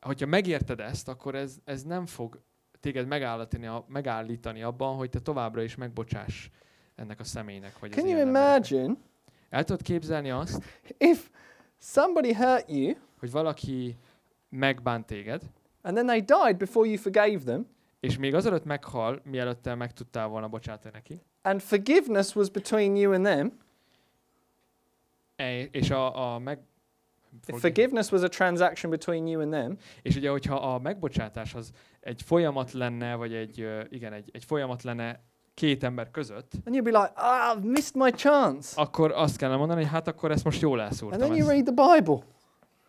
[0.00, 2.40] hogyha megérted ezt, akkor ez, ez nem fog
[2.80, 6.48] téged megállítani, megállítani abban, hogy te továbbra is megbocsáss
[6.94, 7.78] ennek a személynek.
[7.78, 8.70] Vagy Can you embernek.
[8.70, 8.94] imagine
[9.50, 10.64] El tudod képzelni azt,
[10.98, 11.30] if
[11.80, 13.96] somebody hurt you hogy valaki
[14.48, 15.42] megbánt téged,
[15.82, 17.66] and then they died before you forgave them,
[18.00, 22.96] és még azelőtt meghal, mielőtt te meg tudtál volna bocsátani neki, and forgiveness was between
[22.96, 23.52] you and them?
[25.36, 26.58] e- és a, a meg...
[27.46, 31.70] If forgiveness was a transaction between you and them, És ugye, hogyha a megbocsátás az
[32.00, 35.20] egy folyamat lenne, vagy egy, igen, egy, egy folyamat lenne
[35.54, 38.80] két ember között, then you'd be like, ah, I've missed my chance.
[38.80, 41.20] akkor azt kellene mondani, hogy hát akkor ezt most jól And elszúrtam.
[41.20, 42.18] then you read the Bible.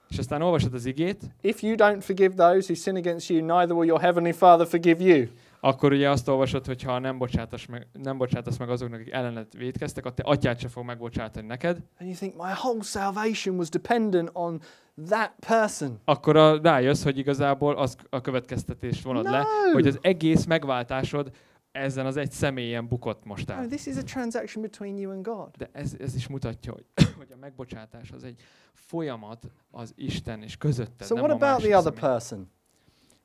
[0.09, 3.75] És aztán olvasod az igét, If you don't forgive those who sin against you, neither
[3.75, 5.25] will your heavenly Father forgive you.
[5.59, 9.53] akkor ugye azt olvasod, hogy ha nem, bocsátasz meg, nem bocsátasz meg azoknak, akik ellenet
[9.57, 13.69] védkeztek, a te atyát sem fog megbocsátani neked, And you think, my whole salvation was
[13.69, 14.61] dependent on
[15.07, 15.99] that person.
[16.05, 19.71] akkor a, rájössz, hogy igazából az a következtetést vonod le, No.
[19.73, 21.31] hogy az egész megváltásod
[21.71, 23.67] ezen az egy személyen bukott most No, el.
[23.67, 25.49] this is a transaction between you and God.
[25.57, 26.85] De ez, ez is mutatja, hogy,
[27.17, 28.41] hogy a megbocsátás az egy
[28.73, 32.09] folyamat az Isten és közötted, So nem what a about másik the other személy.
[32.11, 32.51] person?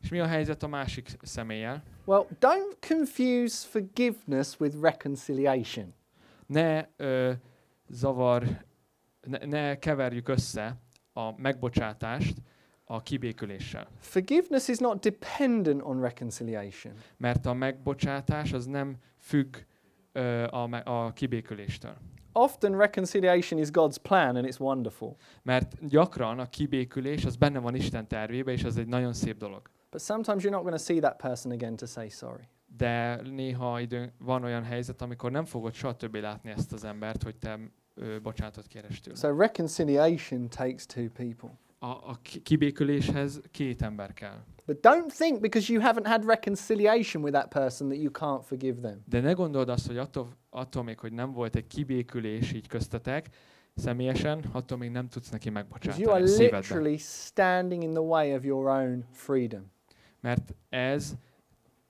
[0.00, 1.82] És mi a helyzet a másik személlyel?
[2.04, 5.94] Well, don't confuse forgiveness with reconciliation.
[6.46, 7.32] Ne ö,
[7.88, 8.64] zavar,
[9.20, 10.76] ne, ne keverjük össze
[11.12, 12.36] a megbocsátást
[12.84, 13.88] a kibéküléssel.
[13.98, 16.94] Forgiveness is not dependent on reconciliation.
[17.16, 19.56] Mert a megbocsátás az nem függ
[20.12, 21.96] ö, a, a kibéküléstől.
[22.32, 25.16] Often reconciliation is God's plan and it's wonderful.
[25.42, 29.70] Mert gyakran a kibékülés az benne van Isten tervébe, és az egy nagyon szép dolog.
[29.90, 32.42] But sometimes you're not going to see that person again to say sorry.
[32.76, 37.22] De néha időn, van olyan helyzet, amikor nem fogod soha többé látni ezt az embert,
[37.22, 37.58] hogy te
[37.94, 39.16] ö, bocsánatot kéres tőle.
[39.16, 41.58] So reconciliation takes two people.
[41.84, 44.44] A, a ki- kibéküléshez két ember kell.
[44.66, 48.80] But don't think because you haven't had reconciliation with that person that you can't forgive
[48.80, 49.02] them.
[49.08, 53.28] De ne gondold azt, hogy attól, attól még, hogy nem volt egy kibékülés így köztetek,
[53.74, 58.44] személyesen, attól még nem tudsz neki megbocsátani you are literally standing in the way of
[58.44, 59.70] your own freedom.
[60.20, 61.12] Mert ez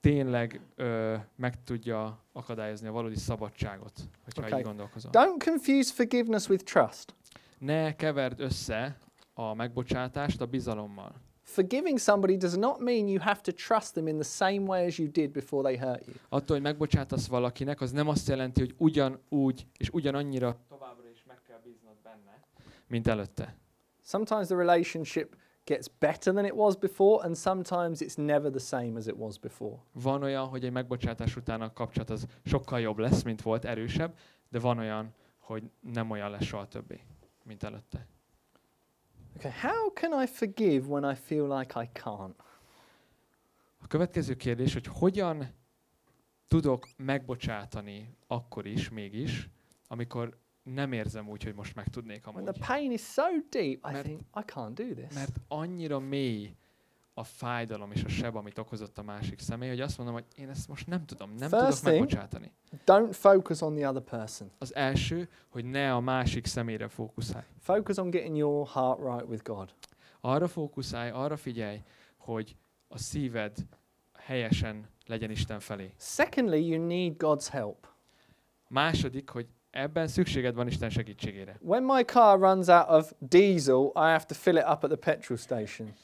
[0.01, 3.93] tényleg ö, meg tudja akadályozni a valódi szabadságot,
[4.25, 4.59] hogyha Okay.
[4.59, 5.11] így gondolkozol.
[5.15, 7.15] Don't confuse forgiveness with trust.
[7.59, 8.97] Ne keverd össze
[9.35, 11.13] a megbocsátást a bizalommal.
[11.43, 14.99] Forgiving somebody does not mean you have to trust them in the same way as
[14.99, 16.15] you did before they hurt you.
[16.29, 21.43] Attól, hogy megbocsátasz valakinek, az nem azt jelenti, hogy ugyanúgy és ugyanannyira továbbra is meg
[21.47, 22.41] kell bíznod benne,
[22.87, 23.57] mint előtte.
[24.03, 28.99] Sometimes the relationship gets better than it was before, and sometimes it's never the same
[28.99, 29.77] as it was before.
[29.93, 34.19] Van olyan, hogy egy megbocsátás után a kapcsolat az sokkal jobb lesz, mint volt, erősebb,
[34.49, 37.01] de van olyan, hogy nem olyan lesz soha többé,
[37.45, 38.07] mint előtte.
[39.37, 42.35] Okay, how can I forgive when I feel like I can't?
[43.83, 45.49] A következő kérdés, hogy hogyan
[46.49, 49.49] tudok megbocsátani akkor is, mégis,
[49.89, 52.53] amikor nem érzem úgy, hogy most meg tudnék When amúgy.
[52.55, 55.15] the pain is so deep, I Mert- think, I can't do this.
[55.15, 56.57] Mert annyira mély
[57.15, 60.49] a fájdalom és a seb, amit okozott a másik személy, hogy azt mondom, hogy én
[60.49, 62.53] ezt most nem tudom, nem First tudok thing- megbocsátani.
[62.87, 64.51] Don't focus on the other person.
[64.59, 67.45] Az első, hogy ne a másik személyre fókuszálj.
[67.61, 69.75] Focus on getting your heart right with God.
[70.21, 71.83] Arra fókuszálj, arra figyelj,
[72.17, 72.57] hogy
[72.89, 73.57] a szíved
[74.19, 75.95] helyesen legyen Isten felé.
[75.99, 77.89] Secondly, you need God's help.
[78.69, 81.59] Második, hogy ebben szükséged van Isten segítségére.
[81.61, 85.13] When my car runs out of diesel, I have to fill it up at the
[85.13, 85.95] petrol station.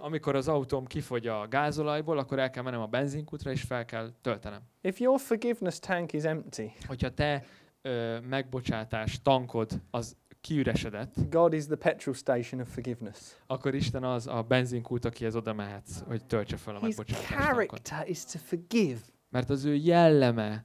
[0.00, 4.10] Amikor az autóm kifogy a gázolajból, akkor el kell mennem a benzinkútra, és fel kell
[4.20, 4.60] töltenem.
[4.80, 7.44] If your forgiveness tank is empty, Hogyha te
[7.82, 13.18] ö, megbocsátás tankod az kiüresedett, God is the petrol station of forgiveness.
[13.46, 17.28] akkor Isten az a benzinkút, akihez oda mehetsz, hogy töltse fel a His megbocsátást.
[17.28, 17.56] tankot.
[17.88, 18.98] character is to forgive.
[19.28, 20.64] Mert az ő jelleme,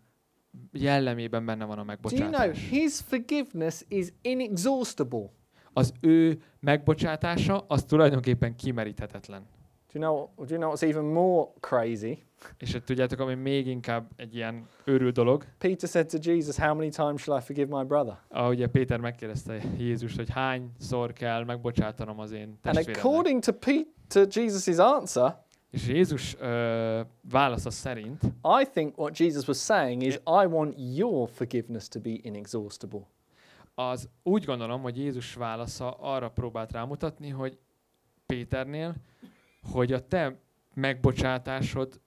[0.72, 2.70] jellemében benne van a Do you know megbocsátás.
[2.70, 5.30] his forgiveness is inexhaustible?
[5.78, 9.45] Az ő megbocsátása, az tulajdonképpen kimeríthetetlen.
[9.93, 10.45] Do you know?
[10.45, 12.23] Do you know what's even more crazy?
[12.57, 16.89] És tudjátok, ami még inkább egy ilyen őrült dolog, Peter said to Jesus, "How many
[16.89, 22.32] times shall I forgive my brother?" ahogy Péter megkérdezte Jézust, hogy hányszor kell megbocsátanom az
[22.32, 23.05] én And testvéremnek.
[23.05, 28.23] according to Pete, to Jesus' answer, És Jézus ö, válasza szerint
[28.61, 33.01] I think what Jesus was saying is, I want your forgiveness to be inexhaustible.
[33.76, 37.59] Az úgy gondolom, hogy Jézus válasza arra próbált rámutatni, hogy
[38.26, 38.95] Péternél,
[39.71, 40.39] hogy a te
[40.73, 42.01] megbocsátásod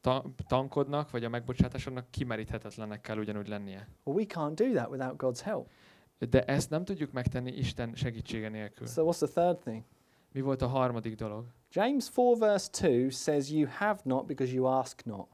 [0.00, 3.88] ta- tankodnak, vagy a megbocsátásodnak kimeríthetetlennek kell ugyanúgy lennie.
[4.04, 5.70] Well, we can't do that without God's help.
[6.18, 8.86] De ezt nem tudjuk megtenni Isten segítsége nélkül.
[8.86, 9.82] So, what's the third thing?
[10.32, 11.44] Mi volt a harmadik dolog?
[11.70, 15.28] James 4, verse 2 says, You have not because you ask not.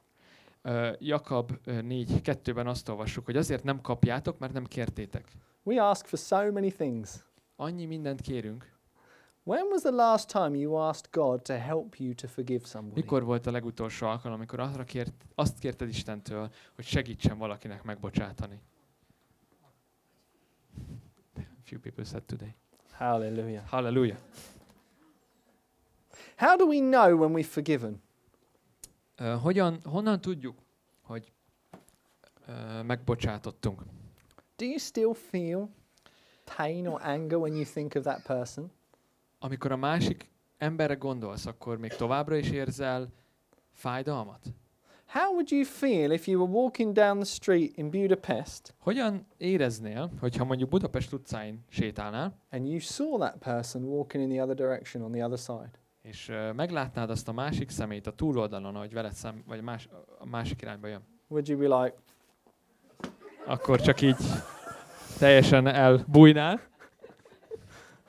[0.62, 5.33] Ö, Jakab 4.2-ben azt olvassuk, hogy azért nem kapjátok, mert nem kértétek.
[5.63, 7.25] We ask for so many things.
[7.57, 8.71] Annyi mindent kérünk.
[9.45, 13.01] When was the last time you asked God to help you to forgive somebody?
[13.01, 18.61] Mikor volt a legutolsó alkalom, amikor arra kért, azt kérted Istentől, hogy segítsen valakinek megbocsátani?
[21.63, 22.55] Few people said today.
[22.91, 23.65] Hallelujah.
[23.67, 24.19] Halleluja.
[26.37, 28.03] How do we know when we've forgiven?
[29.19, 30.59] Uh, hogyan, honnan tudjuk,
[31.03, 31.33] hogy
[32.49, 33.83] uh, megbocsátottunk?
[34.63, 35.69] Do you still feel
[36.57, 38.71] pain or anger when you think of that person?
[39.39, 43.09] Amikor a másik emberre gondolsz, akkor még továbbra is érzel
[43.73, 44.41] fájdalmat?
[45.07, 50.11] How would you feel if you were walking down the street in Budapest Hogyan éreznél,
[50.21, 55.03] hogyha mondjuk Budapest utcáin sétálnál, and you saw that person walking in the other direction
[55.03, 55.71] on the other side?
[56.03, 59.89] és uh, meglátnád azt a másik szemét a túloldalon, ahogy veled szem, vagy más,
[60.19, 61.03] a másik irányba jön?
[61.29, 61.97] Would you be like,
[63.47, 64.16] akkor csak így
[65.18, 66.61] teljesen elbújnál,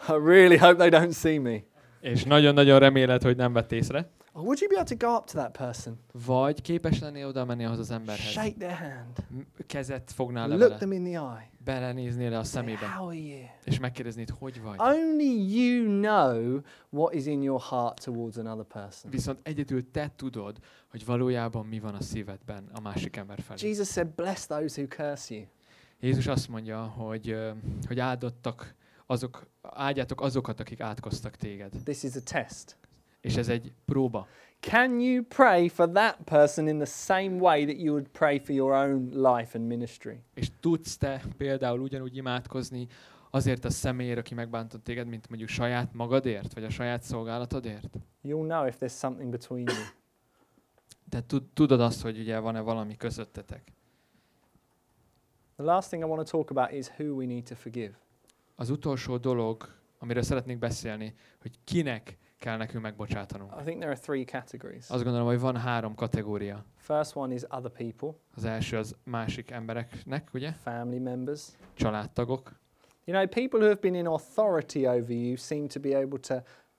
[0.08, 1.58] I really hope they don't see me?
[2.02, 4.10] és nagyon-nagyon reméled, hogy nem vett észre.
[4.34, 7.46] Or would you be able to go up to that person, Vagy képes lennél oda
[7.46, 8.26] menni ahhoz az emberhez.
[8.26, 12.44] shake their hand, Kezet fognál le look vele, them in the eye, belenéznél le a
[12.44, 13.40] szemébe, How are you?
[13.64, 14.80] és megkérdeznéd, hogy vagy.
[14.80, 16.60] Only you know
[16.90, 19.12] what is in your heart towards another person.
[19.12, 20.58] Viszont egyedül te tudod,
[20.90, 23.68] hogy valójában mi van a szívedben a másik ember felé.
[23.68, 25.44] Jesus said, Bless those who curse you.
[26.00, 27.38] Jézus azt mondja, hogy,
[27.88, 31.74] hogy áldottak azok, áldjátok azokat, akik átkoztak téged.
[31.84, 32.78] This is a test.
[33.22, 34.28] És ez egy próba.
[34.70, 38.56] Can you pray for that person in the same way that you would pray for
[38.56, 40.24] your own life and ministry?
[40.34, 42.88] És tudsz te például ugyanúgy imádkozni
[43.30, 47.98] azért a személyért, aki megbántott téged, mint mondjuk saját magadért, vagy a saját szolgálatodért?
[48.24, 49.78] You'll know if there's something between you.
[51.10, 53.72] De tud, tudod azt, hogy ugye van-e valami közöttetek.
[55.56, 57.98] The last thing I want to talk about is who we need to forgive.
[58.56, 59.68] Az utolsó dolog,
[60.00, 63.52] amiről szeretnék beszélni, hogy kinek kell nekünk megbocsátanunk.
[63.60, 64.90] I think there are three categories.
[64.90, 66.66] Azt gondolom, hogy van három kategória.
[66.76, 70.52] First one is other people, Az első az másik embereknek, ugye?
[70.52, 71.48] family members.
[71.74, 72.52] Családtagok.
[73.06, 76.36] You know, people who have been in authority over you seem to be able to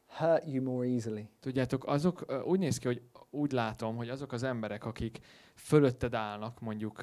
[0.07, 1.29] hurt you more easily.
[1.41, 5.19] Tudjátok, azok úgy néz ki, hogy úgy látom, hogy azok az emberek, akik
[5.55, 7.01] fölötted állnak, mondjuk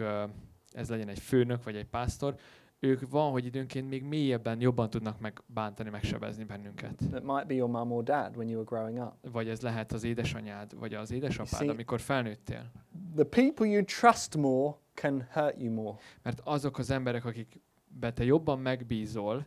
[0.71, 2.35] ez legyen egy főnök vagy egy pásztor,
[2.83, 6.95] ők van, hogy időnként még mélyebben jobban tudnak megbántani, megsebezni bennünket.
[7.09, 9.31] That might be your mum or dad when you were growing up.
[9.31, 12.71] Vagy ez lehet az édesanyád, vagy az édesapád, see- amikor felnőttél.
[13.15, 15.97] The people you trust more can hurt you more.
[16.23, 19.45] Mert azok az emberek, akikbe te jobban megbízol,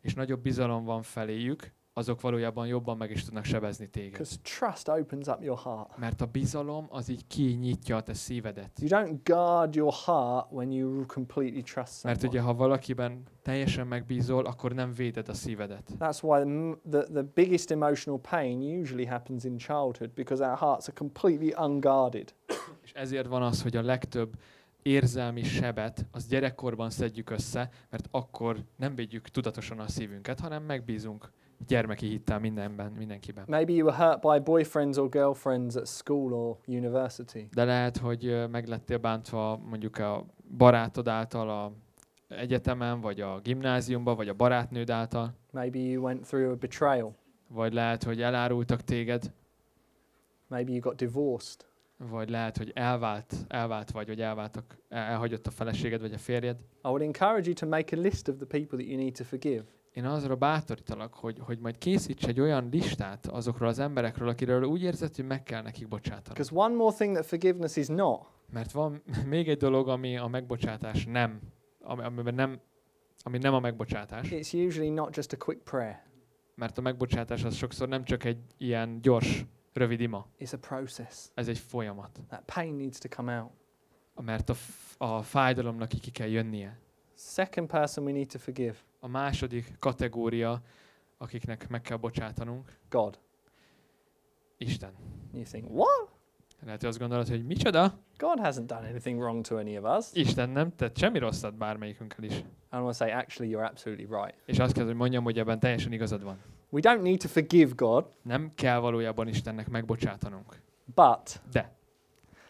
[0.00, 4.26] és nagyobb bizalom van feléjük, azok valójában jobban meg is tudnak sebezni téged.
[4.42, 5.96] Trust opens up your heart.
[5.96, 8.80] Mert a bizalom az így kinyitja a te szívedet.
[8.80, 12.20] You don't guard your heart when you completely trust someone.
[12.20, 15.90] Mert ugye, ha valakiben teljesen megbízol, akkor nem véded a szívedet.
[15.98, 16.42] That's why
[16.90, 22.34] the, the biggest emotional pain usually happens in childhood because our hearts are completely unguarded.
[22.84, 24.32] És ezért van az, hogy a legtöbb
[24.82, 31.32] érzelmi sebet az gyerekkorban szedjük össze, mert akkor nem védjük tudatosan a szívünket, hanem megbízunk
[31.66, 33.44] gyermeki hittel mindenben, mindenkiben.
[33.48, 37.48] Maybe you were hurt by boyfriends or girlfriends at school or university.
[37.54, 41.72] De lehet, hogy ö, meg lettél bántva mondjuk a barátod által a
[42.28, 47.14] egyetemen, vagy a gimnáziumban, vagy a barátnőd által, Maybe you went through a betrayal.
[47.48, 49.32] vagy lehet, hogy elárultak téged,
[50.48, 51.64] Maybe you got divorced.
[51.96, 56.56] vagy lehet, hogy elvált, elvált vagy, vagy elváltak, el- elhagyott a feleséged, vagy a férjed.
[56.60, 59.24] I would encourage you to make a list of the people that you need to
[59.24, 59.64] forgive.
[59.92, 64.82] Én azra bátorítalak, hogy, hogy majd készíts egy olyan listát azokról az emberekről, akiről úgy
[64.82, 66.28] érzed, hogy meg kell nekik bocsátani.
[66.28, 70.26] Because one more thing that forgiveness is not Mert van még egy dolog, ami a
[70.26, 71.40] megbocsátás nem,
[71.80, 72.60] ami, amiben nem,
[73.22, 74.28] ami nem a megbocsátás.
[74.30, 76.02] it's usually not just a quick prayer.
[76.54, 80.26] Mert a megbocsátás az sokszor nem csak egy ilyen gyors rövid ima.
[80.38, 81.28] It's a process.
[81.34, 82.20] Ez egy folyamat.
[82.28, 83.50] That pain needs to come out.
[84.24, 84.54] Mert a,
[84.98, 86.78] a fájdalomnak ki kell jönnie.
[87.14, 90.60] Second person we need to forgive A második kategória,
[91.18, 93.18] akiknek meg kell bocsátanunk, God.
[94.56, 94.92] Isten.
[95.32, 96.08] You think, what?
[96.64, 97.98] Lehet, hogy azt gondolod, hogy micsoda?
[98.16, 100.06] God hasn't done anything wrong to any of us.
[100.12, 102.32] Isten nem tett semmi rosszat bármelyikünkkel is.
[102.36, 104.34] I want to say, actually, you're absolutely right.
[104.46, 106.38] És azt kell, hogy mondjam, hogy ebben teljesen igazad van.
[106.68, 110.60] We don't need to forgive God, Nem kell valójában Istennek megbocsátanunk.
[110.94, 111.76] but De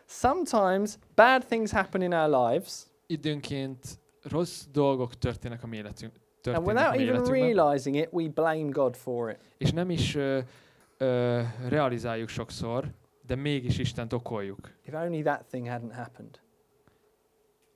[0.06, 6.14] sometimes bad things happen in our lives, időnként rossz dolgok történnek a mi életünk,
[6.46, 9.38] and without even realizing it, we blame God for it.
[9.58, 10.40] és nem is ö,
[10.98, 12.84] ö, realizáljuk sokszor,
[13.26, 14.70] de mégis Istent okoljuk.
[14.84, 16.40] If only that thing hadn't happened.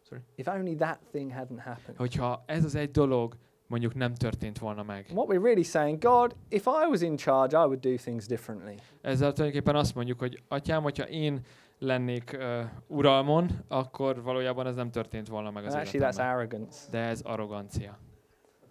[0.03, 0.23] Sorry?
[0.35, 1.97] If only that thing hadn't happened.
[1.97, 3.37] Hogyha ez az egy dolog
[3.67, 5.07] mondjuk nem történt volna meg.
[5.15, 8.75] What we're really saying, God, if I was in charge, I would do things differently.
[9.01, 11.41] Ezzel tulajdonképpen azt mondjuk, hogy atyám, hogyha én
[11.79, 16.37] lennék uh, uralmon, akkor valójában ez nem történt volna meg az actually, that's életemben.
[16.37, 16.91] arrogance.
[16.91, 17.99] De ez arrogancia.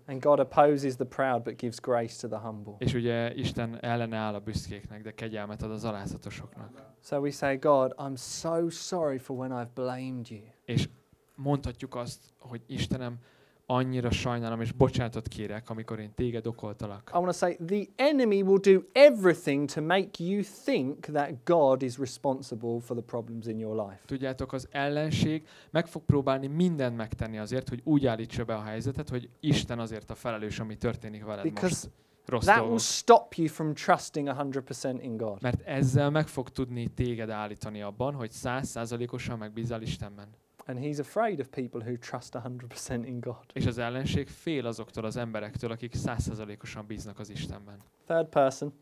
[0.07, 2.75] And God opposes the proud but gives grace to the humble.
[2.77, 6.93] És ugye Isten ellene áll a büszkéknek, de kegyelmet ad az alázatosoknak.
[7.03, 10.41] So we say, God, I'm so sorry for when I've blamed you.
[10.65, 10.89] És
[11.35, 13.19] mondhatjuk azt, hogy Istenem,
[13.65, 17.11] annyira sajnálom, és bocsánatot kérek, amikor én téged okoltalak.
[17.13, 21.81] I want to say the enemy will do everything to make you think that God
[21.81, 23.99] is responsible for the problems in your life.
[24.05, 29.09] Tudjátok, az ellenség meg fog próbálni mindent megtenni azért, hogy úgy állítsa be a helyzetet,
[29.09, 31.89] hogy Isten azért a felelős, ami történik veled Because most.
[32.27, 32.79] Rossz That will dolgok.
[32.79, 35.41] stop you from trusting 100% in God.
[35.41, 40.27] Mert ezzel meg fog tudni téged állítani abban, hogy százszázalékosan megbízál Istenben.
[40.67, 43.35] And he's afraid of people who trust 100% in God.
[43.53, 47.77] És az ellenség fél azoktól az emberektől, akik százszázalékosan bíznak az Istenben.
[48.07, 48.73] Third person,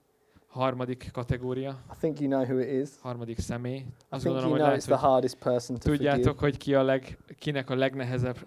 [0.48, 2.90] Harmadik kategória, I think you know who it is.
[3.02, 3.76] harmadik személy.
[3.76, 6.12] I Azt think gondolom, you hogy know lehet, it's the hogy hardest person to forgive.
[6.12, 8.38] tudjátok, hogy ki a leg, kinek a legnehezebb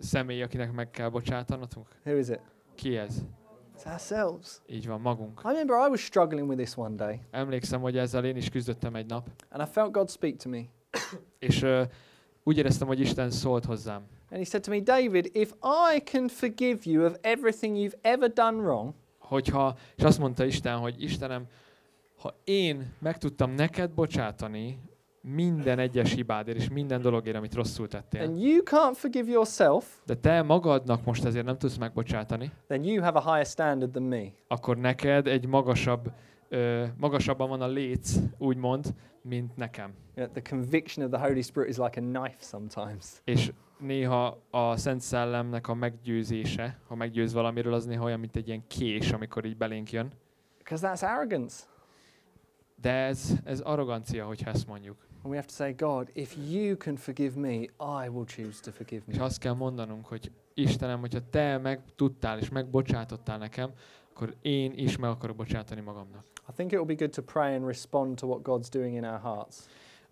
[0.00, 1.86] személy, akinek meg kell bocsátanatunk?
[2.04, 2.40] Who is it?
[2.74, 3.24] Ki ez?
[3.78, 4.60] It's ourselves.
[4.66, 5.40] Így van, magunk.
[5.44, 8.94] I remember I was struggling with this one day, Emlékszem, hogy ezzel én is küzdöttem
[8.94, 10.60] egy nap, and I felt God speak to me.
[11.38, 11.82] és ö,
[12.44, 14.02] úgy éreztem, hogy Isten szólt hozzám.
[14.30, 15.52] And he said to me, David, if
[15.94, 20.78] I can forgive you of everything you've ever done wrong, Hogyha, és azt mondta Isten,
[20.78, 21.46] hogy Istenem,
[22.22, 24.78] ha én meg tudtam neked bocsátani
[25.20, 30.14] minden egyes hibádért és minden dologért, amit rosszul tettél, and you can't forgive yourself, de
[30.14, 34.24] te magadnak most ezért nem tudsz megbocsátani, then you have a higher standard than me.
[34.48, 36.10] akkor neked egy magasabb,
[36.54, 39.94] ö, magasabban van a léc, úgymond, mint nekem.
[40.14, 43.04] Know, the conviction of the Holy Spirit is like a knife sometimes.
[43.24, 48.46] És néha a Szent Szellemnek a meggyőzése, ha meggyőz valamiről, az néha olyan, mint egy
[48.48, 50.12] ilyen kés, amikor így belénk jön.
[50.58, 51.64] Because that's arrogance.
[52.80, 54.96] De ez, ez arrogancia, hogyha ezt mondjuk.
[55.22, 57.54] And we have to say, God, if you can forgive me,
[58.04, 59.24] I will choose to forgive És me.
[59.24, 63.70] azt kell mondanunk, hogy Istenem, hogyha te meg tudtál és megbocsátottál nekem,
[64.14, 66.24] akkor én is meg akarok bocsátani magamnak.
[66.48, 69.04] I think it will be good to pray and respond to what God's doing in
[69.04, 69.56] our hearts.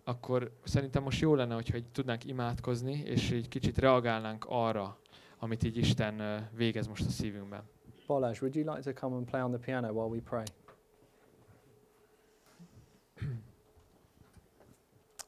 [0.03, 4.97] Akkor szerintem most jó lenne, hogyha így tudnánk imádkozni, és egy kicsit reagálnánk arra,
[5.39, 7.63] amit így Isten végez most a szívünkben.
[8.07, 10.43] Bolaj, would you like to come and play on the piano while we pray?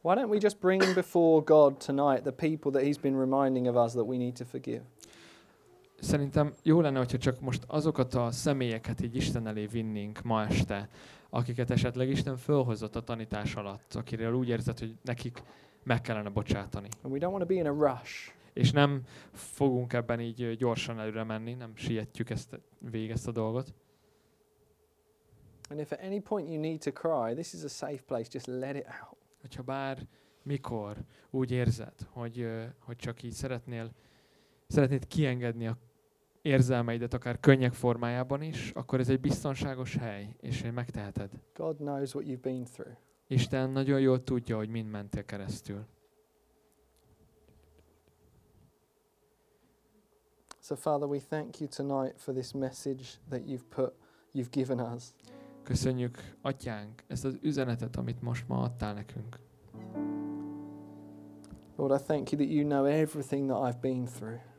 [0.02, 3.76] Why don't we just bring before God tonight the people that He's been reminding of
[3.76, 4.82] us that we need to forgive?
[6.00, 10.90] Szerintem jó lenne, hogyha csak most azokat a személyeket így Isten elé vinnénk ma este,
[11.30, 15.44] akiket esetleg Isten fölhozott a tanítás alatt, akiről úgy érzed, hogy nekik
[15.84, 16.88] meg kellene bocsátani.
[17.02, 18.34] And we don't want to be in a rush.
[18.54, 23.74] És nem fogunk ebben így gyorsan előre menni, nem sietjük ezt végig ezt a dolgot.
[25.70, 28.30] And if at any point you need to cry, this is a safe place.
[28.32, 29.18] Just let it out.
[29.42, 30.08] Hogyha bár
[30.44, 30.98] mikor
[31.30, 32.48] úgy érzed, hogy,
[32.80, 33.92] hogy csak így szeretnél,
[34.68, 35.78] szeretnéd kiengedni a
[36.42, 41.30] érzelmeidet, akár könnyek formájában is, akkor ez egy biztonságos hely, és megteheted.
[41.54, 42.98] God knows what you've been through.
[43.28, 45.86] Isten nagyon jól tudja, hogy mind mentél keresztül.
[50.60, 53.94] So, Father, we thank you tonight for this message that you've put,
[54.34, 55.04] you've given us.
[55.64, 59.40] Köszönjük, Atyánk, ezt az üzenetet, amit most ma adtál nekünk.
[61.76, 64.55] Lord, I thank you that you know everything that I've been through.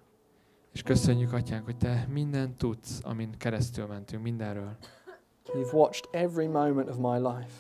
[0.77, 4.77] És köszönjük, Atyánk, hogy Te mindent tudsz, amin keresztül mentünk, mindenről.
[5.45, 7.51] You've watched every moment of my life.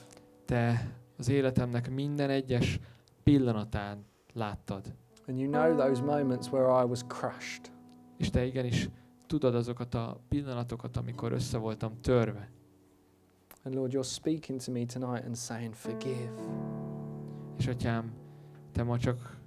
[0.44, 2.80] Te az életemnek minden egyes
[3.22, 4.94] pillanatán láttad.
[5.26, 7.72] And you know those moments where I was crushed.
[8.18, 8.88] És Te igenis
[9.26, 12.50] tudod azokat a pillanatokat, amikor össze voltam törve.
[13.62, 16.32] And Lord, you're speaking to me tonight and saying, Forgive.
[17.58, 18.12] És atyám,
[18.72, 19.40] te ma csak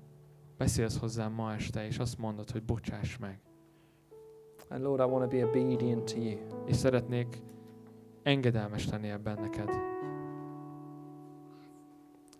[0.58, 3.40] beszélsz hozzám ma este, és azt mondod, hogy bocsáss meg.
[4.70, 6.38] And Lord, I want to be obedient to you.
[6.66, 7.42] És szeretnék
[8.24, 9.70] engedelmes lenni ebben neked.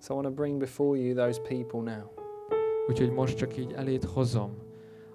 [0.02, 2.10] So I want to bring before you those people now.
[2.88, 4.52] Úgyhogy most csak így eléd hozom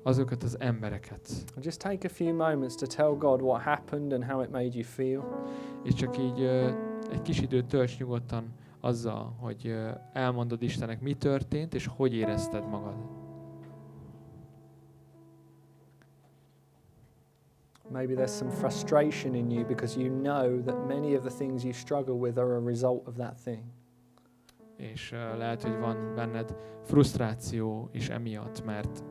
[0.03, 1.29] azokat az embereket.
[1.61, 4.83] Just take a few moments to tell God what happened and how it made you
[4.83, 5.45] feel.
[5.83, 6.71] És csak így ö,
[7.11, 12.69] egy kis időt tölts nyugodtan azzal, hogy ö, elmondod Istennek, mi történt, és hogy érezted
[12.69, 12.95] magad.
[17.95, 21.72] Maybe there's some frustration in you because you know that many of the things you
[21.72, 23.62] struggle with are a result of that thing.
[24.76, 29.05] És lehet, hogy van benned frusztráció is emiatt, mert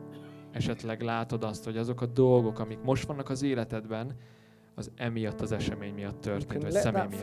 [0.50, 4.16] esetleg látod azt, hogy azok a dolgok, amik most vannak az életedben,
[4.74, 7.20] az emiatt az esemény miatt történt, vagy személy miatt.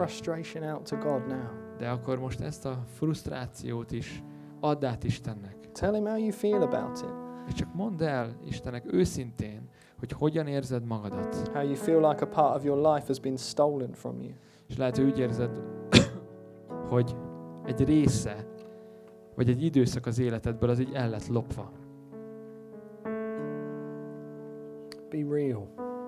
[1.78, 4.24] De akkor most ezt a frusztrációt is
[4.60, 5.72] add át Istennek.
[5.72, 7.14] Tell Him how you feel about it.
[7.48, 9.70] És csak mondd el Istennek őszintén,
[10.02, 11.48] hogy hogyan érzed magadat.
[11.54, 14.32] How you feel like a part of your life has been stolen from you.
[14.68, 15.52] És lehet, hogy úgy érzed,
[16.92, 17.16] hogy
[17.66, 18.48] egy része,
[19.36, 21.72] vagy egy időszak az életedből az így el lett lopva.
[25.10, 25.68] Be real.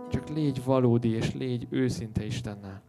[0.09, 2.81] Csak légy valódi, és légy őszinte Istennel.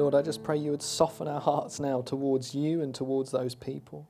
[0.00, 3.54] Lord, I just pray you would soften our hearts now towards you and towards those
[3.54, 4.06] people.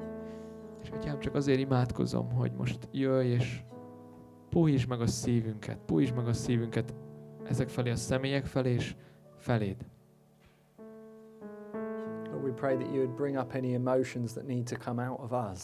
[0.82, 3.62] És atyám, csak azért imádkozom, hogy most jöjj, és
[4.48, 6.94] puhítsd meg a szívünket, puhítsd meg a szívünket
[7.44, 8.94] ezek felé, a személyek felé, és
[9.36, 9.76] feléd.
[12.30, 15.20] Lord, we pray that you would bring up any emotions that need to come out
[15.20, 15.60] of us.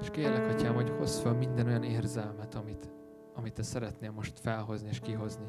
[0.00, 2.90] És kérlek, atyám, hogy hozz fel minden olyan érzelmet, amit,
[3.34, 5.46] amit te szeretnél most felhozni és kihozni.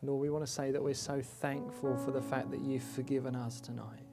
[0.00, 3.34] Lord, we want to say that we're so thankful for the fact that you've forgiven
[3.34, 4.04] us tonight.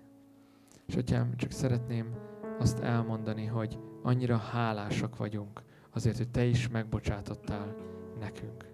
[0.86, 2.16] És atyám, csak szeretném
[2.60, 7.76] azt elmondani, hogy annyira hálásak vagyunk azért, hogy te is megbocsátottál
[8.20, 8.72] nekünk.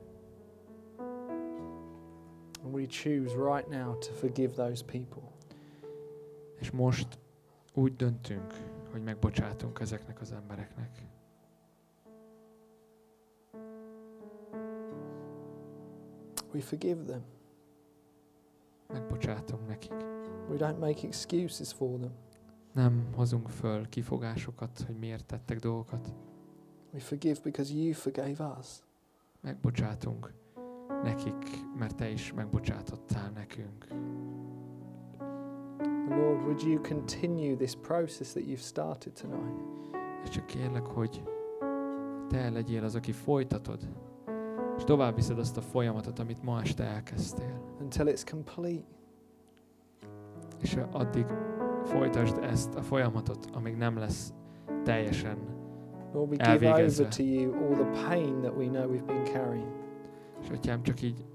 [2.63, 5.31] And we choose right now to forgive those people.
[6.55, 7.19] És most
[7.73, 8.53] úgy döntünk,
[8.91, 11.07] hogy megbocsátunk ezeknek az embereknek.
[16.53, 17.21] We forgive them.
[18.93, 19.93] Megbocsátunk nekik.
[20.49, 22.11] We don't make excuses for them.
[22.73, 26.13] Nem hozunk föl kifogásokat, hogy miért tettek dolgokat.
[26.93, 28.67] We forgive because you forgave us.
[29.41, 30.33] Megbocsátunk
[31.03, 33.87] nekik, mert te is megbocsátottál nekünk.
[36.09, 39.61] Lord, would you continue this process that you've started tonight?
[40.23, 41.23] És csak kérlek, hogy
[42.27, 43.89] te legyél az, aki folytatod,
[44.79, 47.61] és tovább viszed azt a folyamatot, amit ma este elkezdtél.
[47.81, 48.83] until it's complete.
[50.61, 51.25] És addig
[51.83, 54.33] folytasd ezt a folyamatot, amíg nem lesz
[54.83, 55.37] teljesen.
[56.13, 59.71] Lord, we give over to you all the pain that we know we've been carrying.
[60.41, 61.25] És atyám, csak így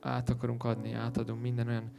[0.00, 1.90] át akarunk adni, átadunk minden olyan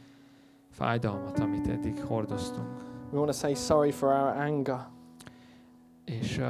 [0.70, 2.68] fájdalmat, amit eddig hordoztunk.
[3.10, 4.88] We want to say sorry for our anger.
[6.04, 6.46] És uh,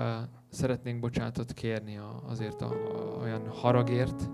[0.50, 4.30] szeretnénk bocsátot kérni a, azért a, a, olyan haragért,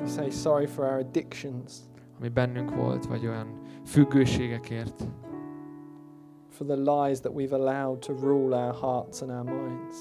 [0.00, 1.72] We say sorry for our addictions,
[2.18, 5.08] ami bennünk volt, vagy olyan függőségekért,
[6.48, 9.96] for the lies that we've allowed to rule our hearts and our minds.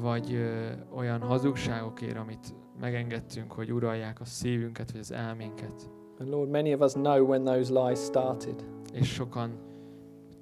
[0.00, 5.90] vagy ö, olyan hazugságokért, amit megengedtünk, hogy uralják a szívünket, vagy az elménket.
[6.18, 8.64] And Lord, many of us know when those lies started.
[8.92, 9.50] És sokan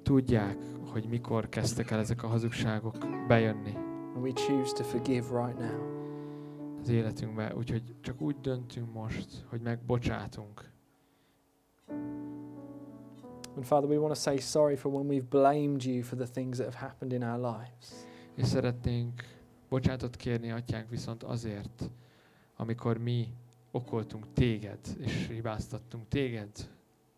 [0.03, 0.57] tudják,
[0.91, 2.95] hogy mikor kezdtek el ezek a hazugságok
[3.27, 3.89] bejönni
[4.21, 5.99] And we choose to forgive right now.
[6.81, 7.55] az életünkbe.
[7.55, 10.71] Úgyhogy csak úgy döntünk most, hogy megbocsátunk.
[13.55, 16.57] And Father, we want to say sorry for when we've blamed you for the things
[16.57, 18.05] that have happened in our lives.
[18.35, 19.23] És szeretnénk
[19.69, 21.89] bocsátot kérni, atyánk, viszont azért,
[22.55, 23.27] amikor mi
[23.71, 26.51] okoltunk téged, és hibáztattunk téged,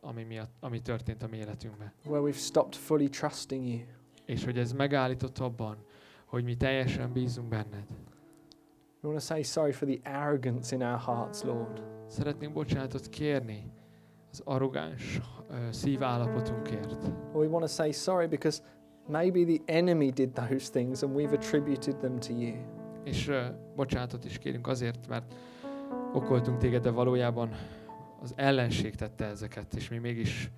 [0.01, 1.93] ami, miatt, ami történt a mi életünkben.
[2.05, 3.80] Where we've stopped fully trusting you.
[4.25, 5.77] És hogy ez megállított abban,
[6.34, 7.85] hogy mi teljesen bízunk benned.
[9.01, 11.84] We want to say sorry for the arrogance in our hearts, Lord.
[12.07, 13.72] Szeretnénk bocsánatot kérni
[14.31, 15.19] az arrogáns
[15.49, 17.03] ö, szívállapotunkért.
[17.34, 18.61] Or we want to say sorry because
[19.07, 22.55] maybe the enemy did those things and we've attributed them to you.
[23.03, 23.41] És ö,
[23.76, 25.34] bocsánatot is kérünk azért, mert
[26.14, 27.49] okoltunk téged, de valójában
[28.22, 30.51] az ellenség tette ezeket, és mi mégis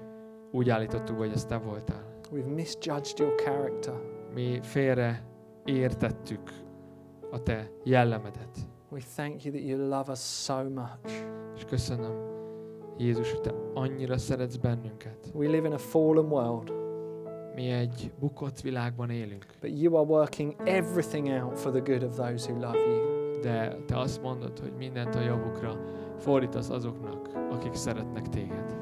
[0.51, 2.19] úgy állítottuk, hogy ez te voltál.
[2.31, 3.93] We've misjudged your character.
[4.33, 5.33] Mi félre
[5.65, 6.51] értettük
[7.31, 8.57] a te jellemedet.
[8.91, 11.25] We thank you that you love us so much.
[11.55, 12.13] És köszönöm,
[12.97, 15.31] Jézus, hogy te annyira szeretsz bennünket.
[15.33, 16.71] We live in a fallen world,
[17.55, 22.15] Mi egy bukott világban élünk, but you are working everything out for the good of
[22.15, 23.39] those who love you.
[23.41, 25.79] de te azt mondod, hogy mindent a javukra
[26.17, 28.75] fordítasz azoknak, akik szeretnek téged.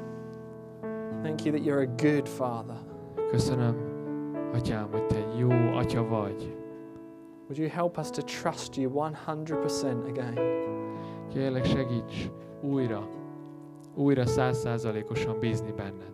[1.22, 2.77] Thank you that you're a good father.
[3.30, 3.91] Köszönöm,
[4.53, 6.62] Atyám, hogy te jó atya vagy.
[7.48, 10.36] Would you help us to trust you 100% again?
[11.34, 13.07] Kérlek, segíts újra,
[13.95, 16.11] újra százszázalékosan bízni benned.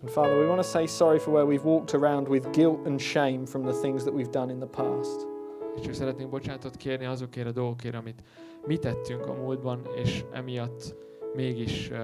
[0.00, 3.00] And Father, we want to say sorry for where we've walked around with guilt and
[3.00, 5.26] shame from the things that we've done in the past.
[5.76, 8.22] És csak szeretnénk bocsánatot kérni azokért a dolgokért, amit
[8.66, 10.94] mi tettünk a múltban, és emiatt
[11.34, 11.98] mégis uh,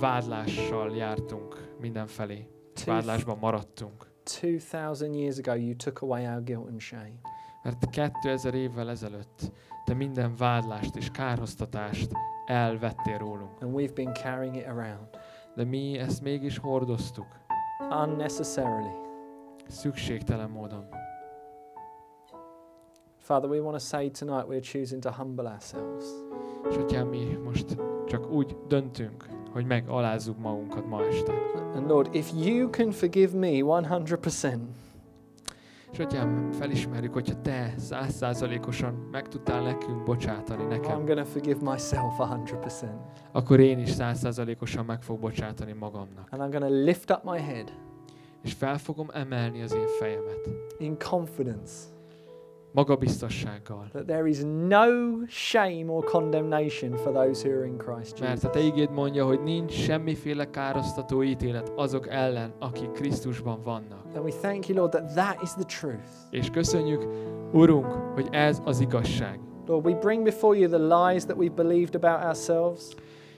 [0.00, 2.51] vádlással jártunk mindenfelé.
[2.84, 4.10] Vádlásban maradtunk.
[4.24, 7.14] 2000 years ago, you took away our guilt and shame.
[7.62, 9.52] Mert 2000 évvel ezelőtt
[9.84, 12.10] te minden vádlást és kárhoztatást
[12.46, 13.62] elvettél rólunk.
[13.62, 15.08] And we've been carrying it around
[15.54, 17.26] De mi ezt mégis hordoztuk.
[17.90, 18.92] unnecessarily.
[19.68, 20.84] Szükségtelen módon.
[23.18, 26.04] Father, we want to say tonight we're choosing to humble ourselves.
[26.70, 27.76] És atyám, mi most
[28.06, 31.32] csak úgy döntünk, hogy megalázzuk magunkat ma este.
[31.74, 34.58] And Lord, if you can forgive me 100%,
[35.92, 41.70] És atyám, felismerjük, hogyha te százszázalékosan meg tudtál nekünk bocsátani I'm nekem, going to forgive
[41.70, 42.86] myself 100%.
[43.32, 46.28] akkor én is százszázalékosan meg fog bocsátani magamnak.
[46.30, 47.72] And I'm to lift up my head
[48.42, 50.48] És fel fogom emelni az én fejemet.
[50.78, 51.72] in confidence
[52.72, 53.88] Magabiztossággal.
[53.92, 54.86] that there is no
[55.28, 58.44] shame or condemnation for those who are in Christ Mert Jesus.
[58.44, 64.04] a te igéd mondja, hogy nincs semmiféle károsztató ítélet azok ellen, akik Krisztusban vannak.
[64.14, 66.08] And we thank you, Lord, that that is the truth.
[66.30, 67.04] És köszönjük,
[67.52, 69.40] Urunk, hogy ez az igazság.
[69.66, 72.94] Lord, we bring before you the lies that we've believed about ourselves.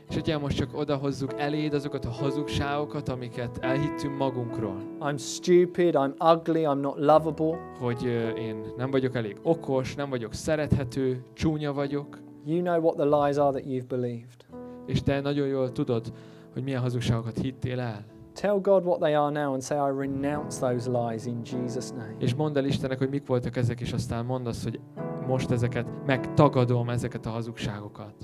[0.08, 4.76] És ugye most csak odahozzuk eléd azokat a hazugságokat, amiket elhittünk magunkról.
[5.00, 7.58] I'm stupid, I'm ugly, I'm not lovable.
[7.78, 12.18] Hogy ö, én nem vagyok elég okos, nem vagyok szerethető, csúnya vagyok.
[12.44, 14.46] You know what the lies are that you've believed.
[14.86, 16.12] És te nagyon jól tudod,
[16.52, 18.04] hogy milyen hazugságokat hittél el.
[18.40, 22.14] Tell God what they are now and say, I renounce those lies in Jesus' name.
[22.18, 24.80] És mondd el Istennek, hogy mik voltak ezek, és aztán mondd azt, hogy
[25.26, 28.14] most ezeket megtagadom, ezeket a hazugságokat.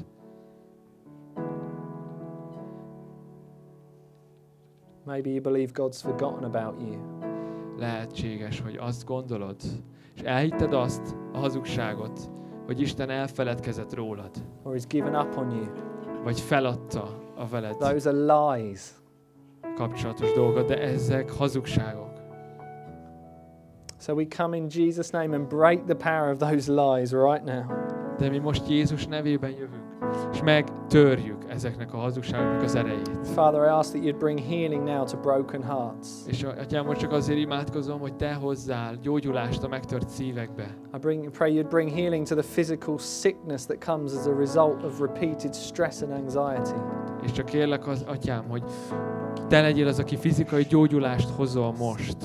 [5.07, 6.97] Maybe you believe God's forgotten about you.
[7.79, 9.57] Lehetséges, hogy azt gondolod,
[10.15, 12.31] és elhitted azt, a hazugságot,
[12.67, 14.31] hogy Isten elfeledkezett rólad,
[14.63, 15.65] or he's given up on you.
[16.25, 18.91] vagy feladta a veled Those are lies.
[19.75, 22.09] kapcsolatos dolgokat, de ezek hazugságok.
[23.99, 27.65] So we come in Jesus' name and break the power of those lies right now.
[28.19, 29.90] De mi most Jézus nevében jövünk,
[30.33, 33.11] és megtörjük ezeknek a hazugságoknak az erejét.
[33.35, 36.09] Father, I ask that you'd bring healing now to broken hearts.
[36.27, 40.77] És atyám, most csak azért imádkozom, hogy te hozzál gyógyulást a megtört szívekbe.
[40.95, 44.83] I bring, pray you'd bring healing to the physical sickness that comes as a result
[44.83, 46.81] of repeated stress and anxiety.
[47.23, 48.63] És csak kérlek az, atyám, hogy
[49.49, 52.17] te legyél az, aki fizikai gyógyulást hozol most.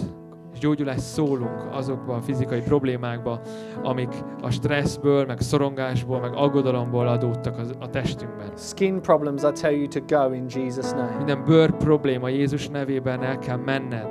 [0.56, 3.40] És gyógyulást szólunk azokba a fizikai problémákba,
[3.84, 4.10] amik
[4.42, 8.52] a stresszből, meg szorongásból, meg aggodalomból adódtak az, a testünkben.
[8.58, 11.16] Skin problems, I tell you to go in Jesus' name.
[11.18, 14.08] Minden bőr probléma Jézus nevében el kell menned.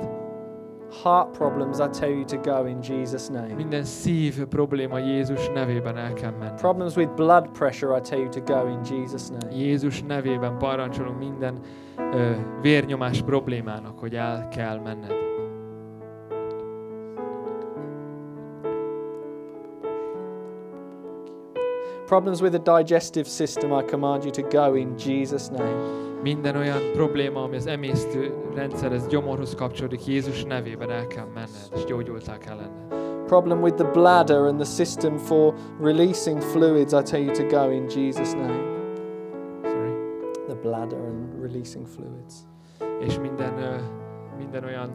[1.03, 3.53] Heart problems, I tell you to go in Jesus' name.
[3.55, 6.59] Minden szív probléma Jézus nevében el kell menned.
[6.59, 9.55] Problems with blood pressure, I tell you to go in Jesus' name.
[9.55, 11.59] Jézus nevében parancsolunk minden
[11.97, 12.31] ö,
[12.61, 15.24] vérnyomás problémának, hogy el kell menned.
[22.05, 26.03] Problems with the digestive system, I command you to go in Jesus' name.
[26.21, 31.83] Minden olyan probléma, ami az emésztő rendszerhez, gyomorhoz kapcsolódik, Jézus nevében el kell menned, és
[31.83, 33.25] gyógyultál kell lenned.
[33.25, 37.71] Problem with the bladder and the system for releasing fluids, I tell you to go
[37.71, 38.63] in Jesus' name.
[39.63, 39.93] Sorry.
[40.47, 42.33] The bladder and releasing fluids.
[42.99, 43.75] És minden, ö,
[44.37, 44.89] minden olyan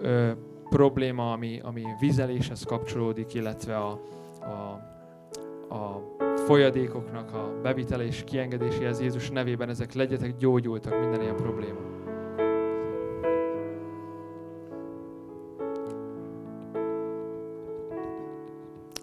[0.00, 0.30] ö,
[0.68, 4.00] probléma, ami, ami vizeléshez kapcsolódik, illetve a,
[4.40, 4.88] a,
[5.70, 11.78] a folyadékoknak a bevitele és kiengedéséhez Jézus nevében ezek legyetek gyógyultak, minden ilyen probléma.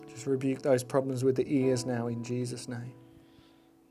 [0.10, 3.06] Just rebuke those problems with the ears now in Jesus' name.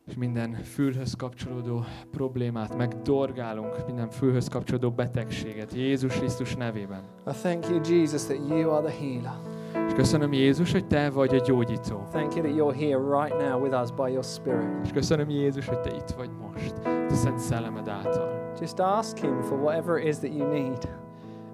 [0.06, 7.02] és minden fülhöz kapcsolódó problémát megdorgálunk, minden fülhöz kapcsolódó betegséget Jézus Krisztus nevében.
[7.26, 9.55] I thank you, Jesus, that you are the healer.
[9.96, 12.06] Köszönöm Jézus, hogy Te vagy a gyógyító.
[12.10, 14.66] Thank you that you're here right now with us by your Spirit.
[14.84, 18.52] És köszönöm Jézus, hogy Te itt vagy most, Te Szent Szellemed által.
[18.60, 20.88] Just ask Him for whatever it is that you need.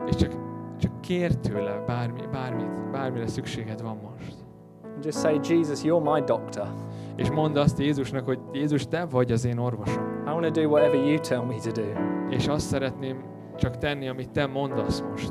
[0.07, 0.33] És csak,
[0.79, 4.35] csak kér tőle bármi, bármit, bármire szükséged van most.
[4.95, 6.67] And just say, Jesus, you're my doctor.
[7.17, 10.23] És mondd azt Jézusnak, hogy Jézus, Te vagy az én orvosom.
[10.27, 11.87] I want to do whatever you tell me to do.
[12.31, 13.25] És azt szeretném
[13.57, 15.31] csak tenni, amit Te mondasz most.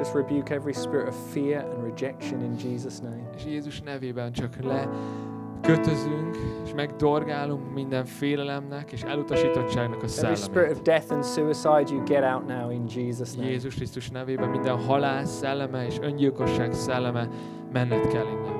[0.00, 3.30] Just rebuke every spirit of fear and rejection in Jesus' name.
[3.36, 4.88] És Jézus nevében csak le
[5.62, 10.76] kötözünk, és megdorgálunk minden félelemnek és elutasítottságnak a Every spirit szellemét.
[10.76, 13.48] of death and suicide, you get out now in Jesus' name.
[13.48, 17.28] Jézus Krisztus nevében minden halál szelleme és öngyilkosság szelleme
[17.72, 18.58] menned kell innen.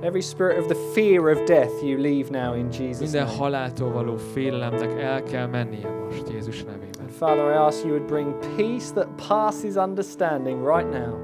[0.00, 3.36] Every spirit of the fear of death, you leave now in Jesus' Minden name.
[3.38, 6.87] haláltól való félelemnek el kell mennie most Jézus nevében.
[7.08, 11.16] And Father, I ask you would bring peace that passes understanding right now.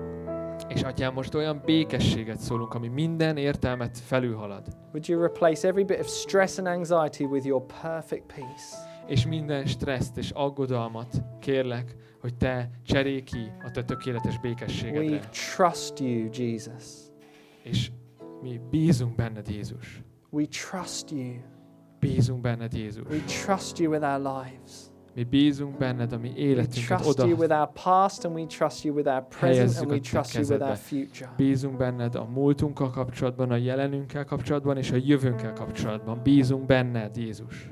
[0.68, 4.66] És atyám, most olyan békességet szólunk, ami minden értelmet felülhalad.
[4.92, 8.76] Would you replace every bit of stress and anxiety with your perfect peace?
[9.06, 15.20] És minden stresszt és aggodalmat kérlek, hogy te cserélj ki a te tökéletes We békességedre.
[15.56, 16.84] trust you, Jesus.
[17.62, 17.90] És
[18.42, 20.02] mi bízunk benned, Jézus.
[20.30, 21.34] We trust you.
[22.00, 23.04] Bízunk benned, Jézus.
[23.10, 24.92] We trust you with our lives.
[25.14, 27.58] Mi bízunk benned, a mi We életünket you with oda.
[27.58, 30.76] our past and we trust you with our present and we trust you with our
[30.76, 31.30] future.
[31.36, 36.20] Bízunk benned a múltunkkal kapcsolatban, a jelenünkkel kapcsolatban és a jövőnkkel kapcsolatban.
[36.22, 37.68] Bízunk benned, Jézus.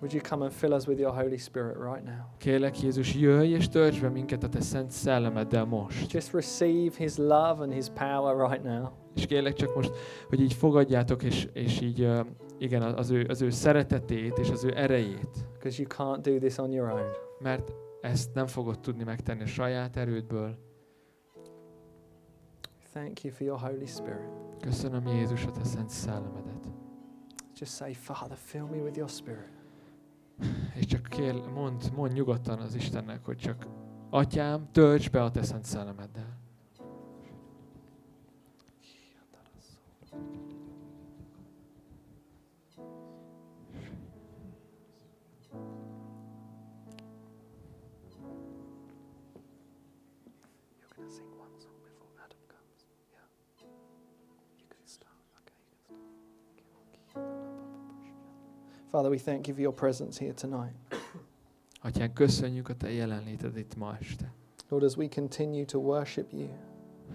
[0.00, 2.24] Would you come and fill us with your Holy Spirit right now?
[2.38, 6.12] Kérlek, Jézus, jöjj és töltsd be minket a te szent szellemeddel most.
[6.12, 8.88] Just receive his love and his power right now.
[9.14, 9.92] És kérlek csak most,
[10.28, 12.26] hogy így fogadjátok, és, és így, uh,
[12.60, 15.46] igen, az ő, az ő szeretetét és az ő erejét.
[15.52, 17.10] Because you can't do this on your own.
[17.38, 20.58] Mert ezt nem fogod tudni megtenni a saját erődből.
[22.92, 24.30] Thank you for your Holy Spirit.
[24.60, 26.68] Köszönöm Jézus a te szent szellemedet.
[27.58, 29.62] Just say, Father, fill me with your Spirit.
[30.74, 33.66] És csak kér, mond, mond nyugodtan az Istennek, hogy csak
[34.10, 36.39] Atyám, tölts be a te szent szellemeddel.
[58.90, 60.74] Father, we thank you for your presence here tonight.
[61.82, 64.32] Atyán, köszönjük a te jelenléted itt ma este.
[64.68, 66.48] Lord, as we continue to worship you,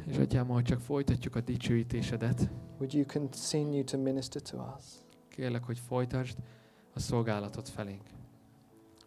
[0.08, 4.84] És Atyám, ahogy csak folytatjuk a dicsőítésedet, would you continue to minister to us?
[5.30, 6.38] kérlek, hogy folytasd
[6.94, 8.02] a szolgálatot felénk.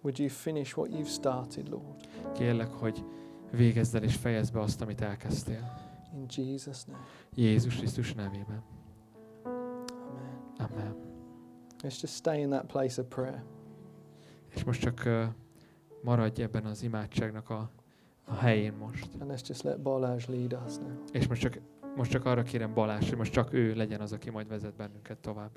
[0.03, 2.09] Would you finish what you've started, Lord?
[2.35, 3.05] Kérlek, hogy
[3.51, 5.87] végezd el és fejezd be azt, amit elkezdtél.
[6.15, 7.05] In Jesus' name.
[7.35, 8.63] Jézus Krisztus nevében.
[9.45, 10.39] Amen.
[10.59, 11.08] Amen.
[11.83, 13.43] Let's just stay in that place of prayer.
[14.55, 15.25] És most csak uh,
[16.03, 17.71] maradj ebben az imádságnak a,
[18.25, 19.09] a helyén most.
[19.21, 21.03] And let's just let Balázs lead us now.
[21.13, 21.59] És most csak,
[21.97, 25.19] most csak arra kérem Balázs, hogy most csak ő legyen az, aki majd vezet bennünket
[25.19, 25.51] tovább.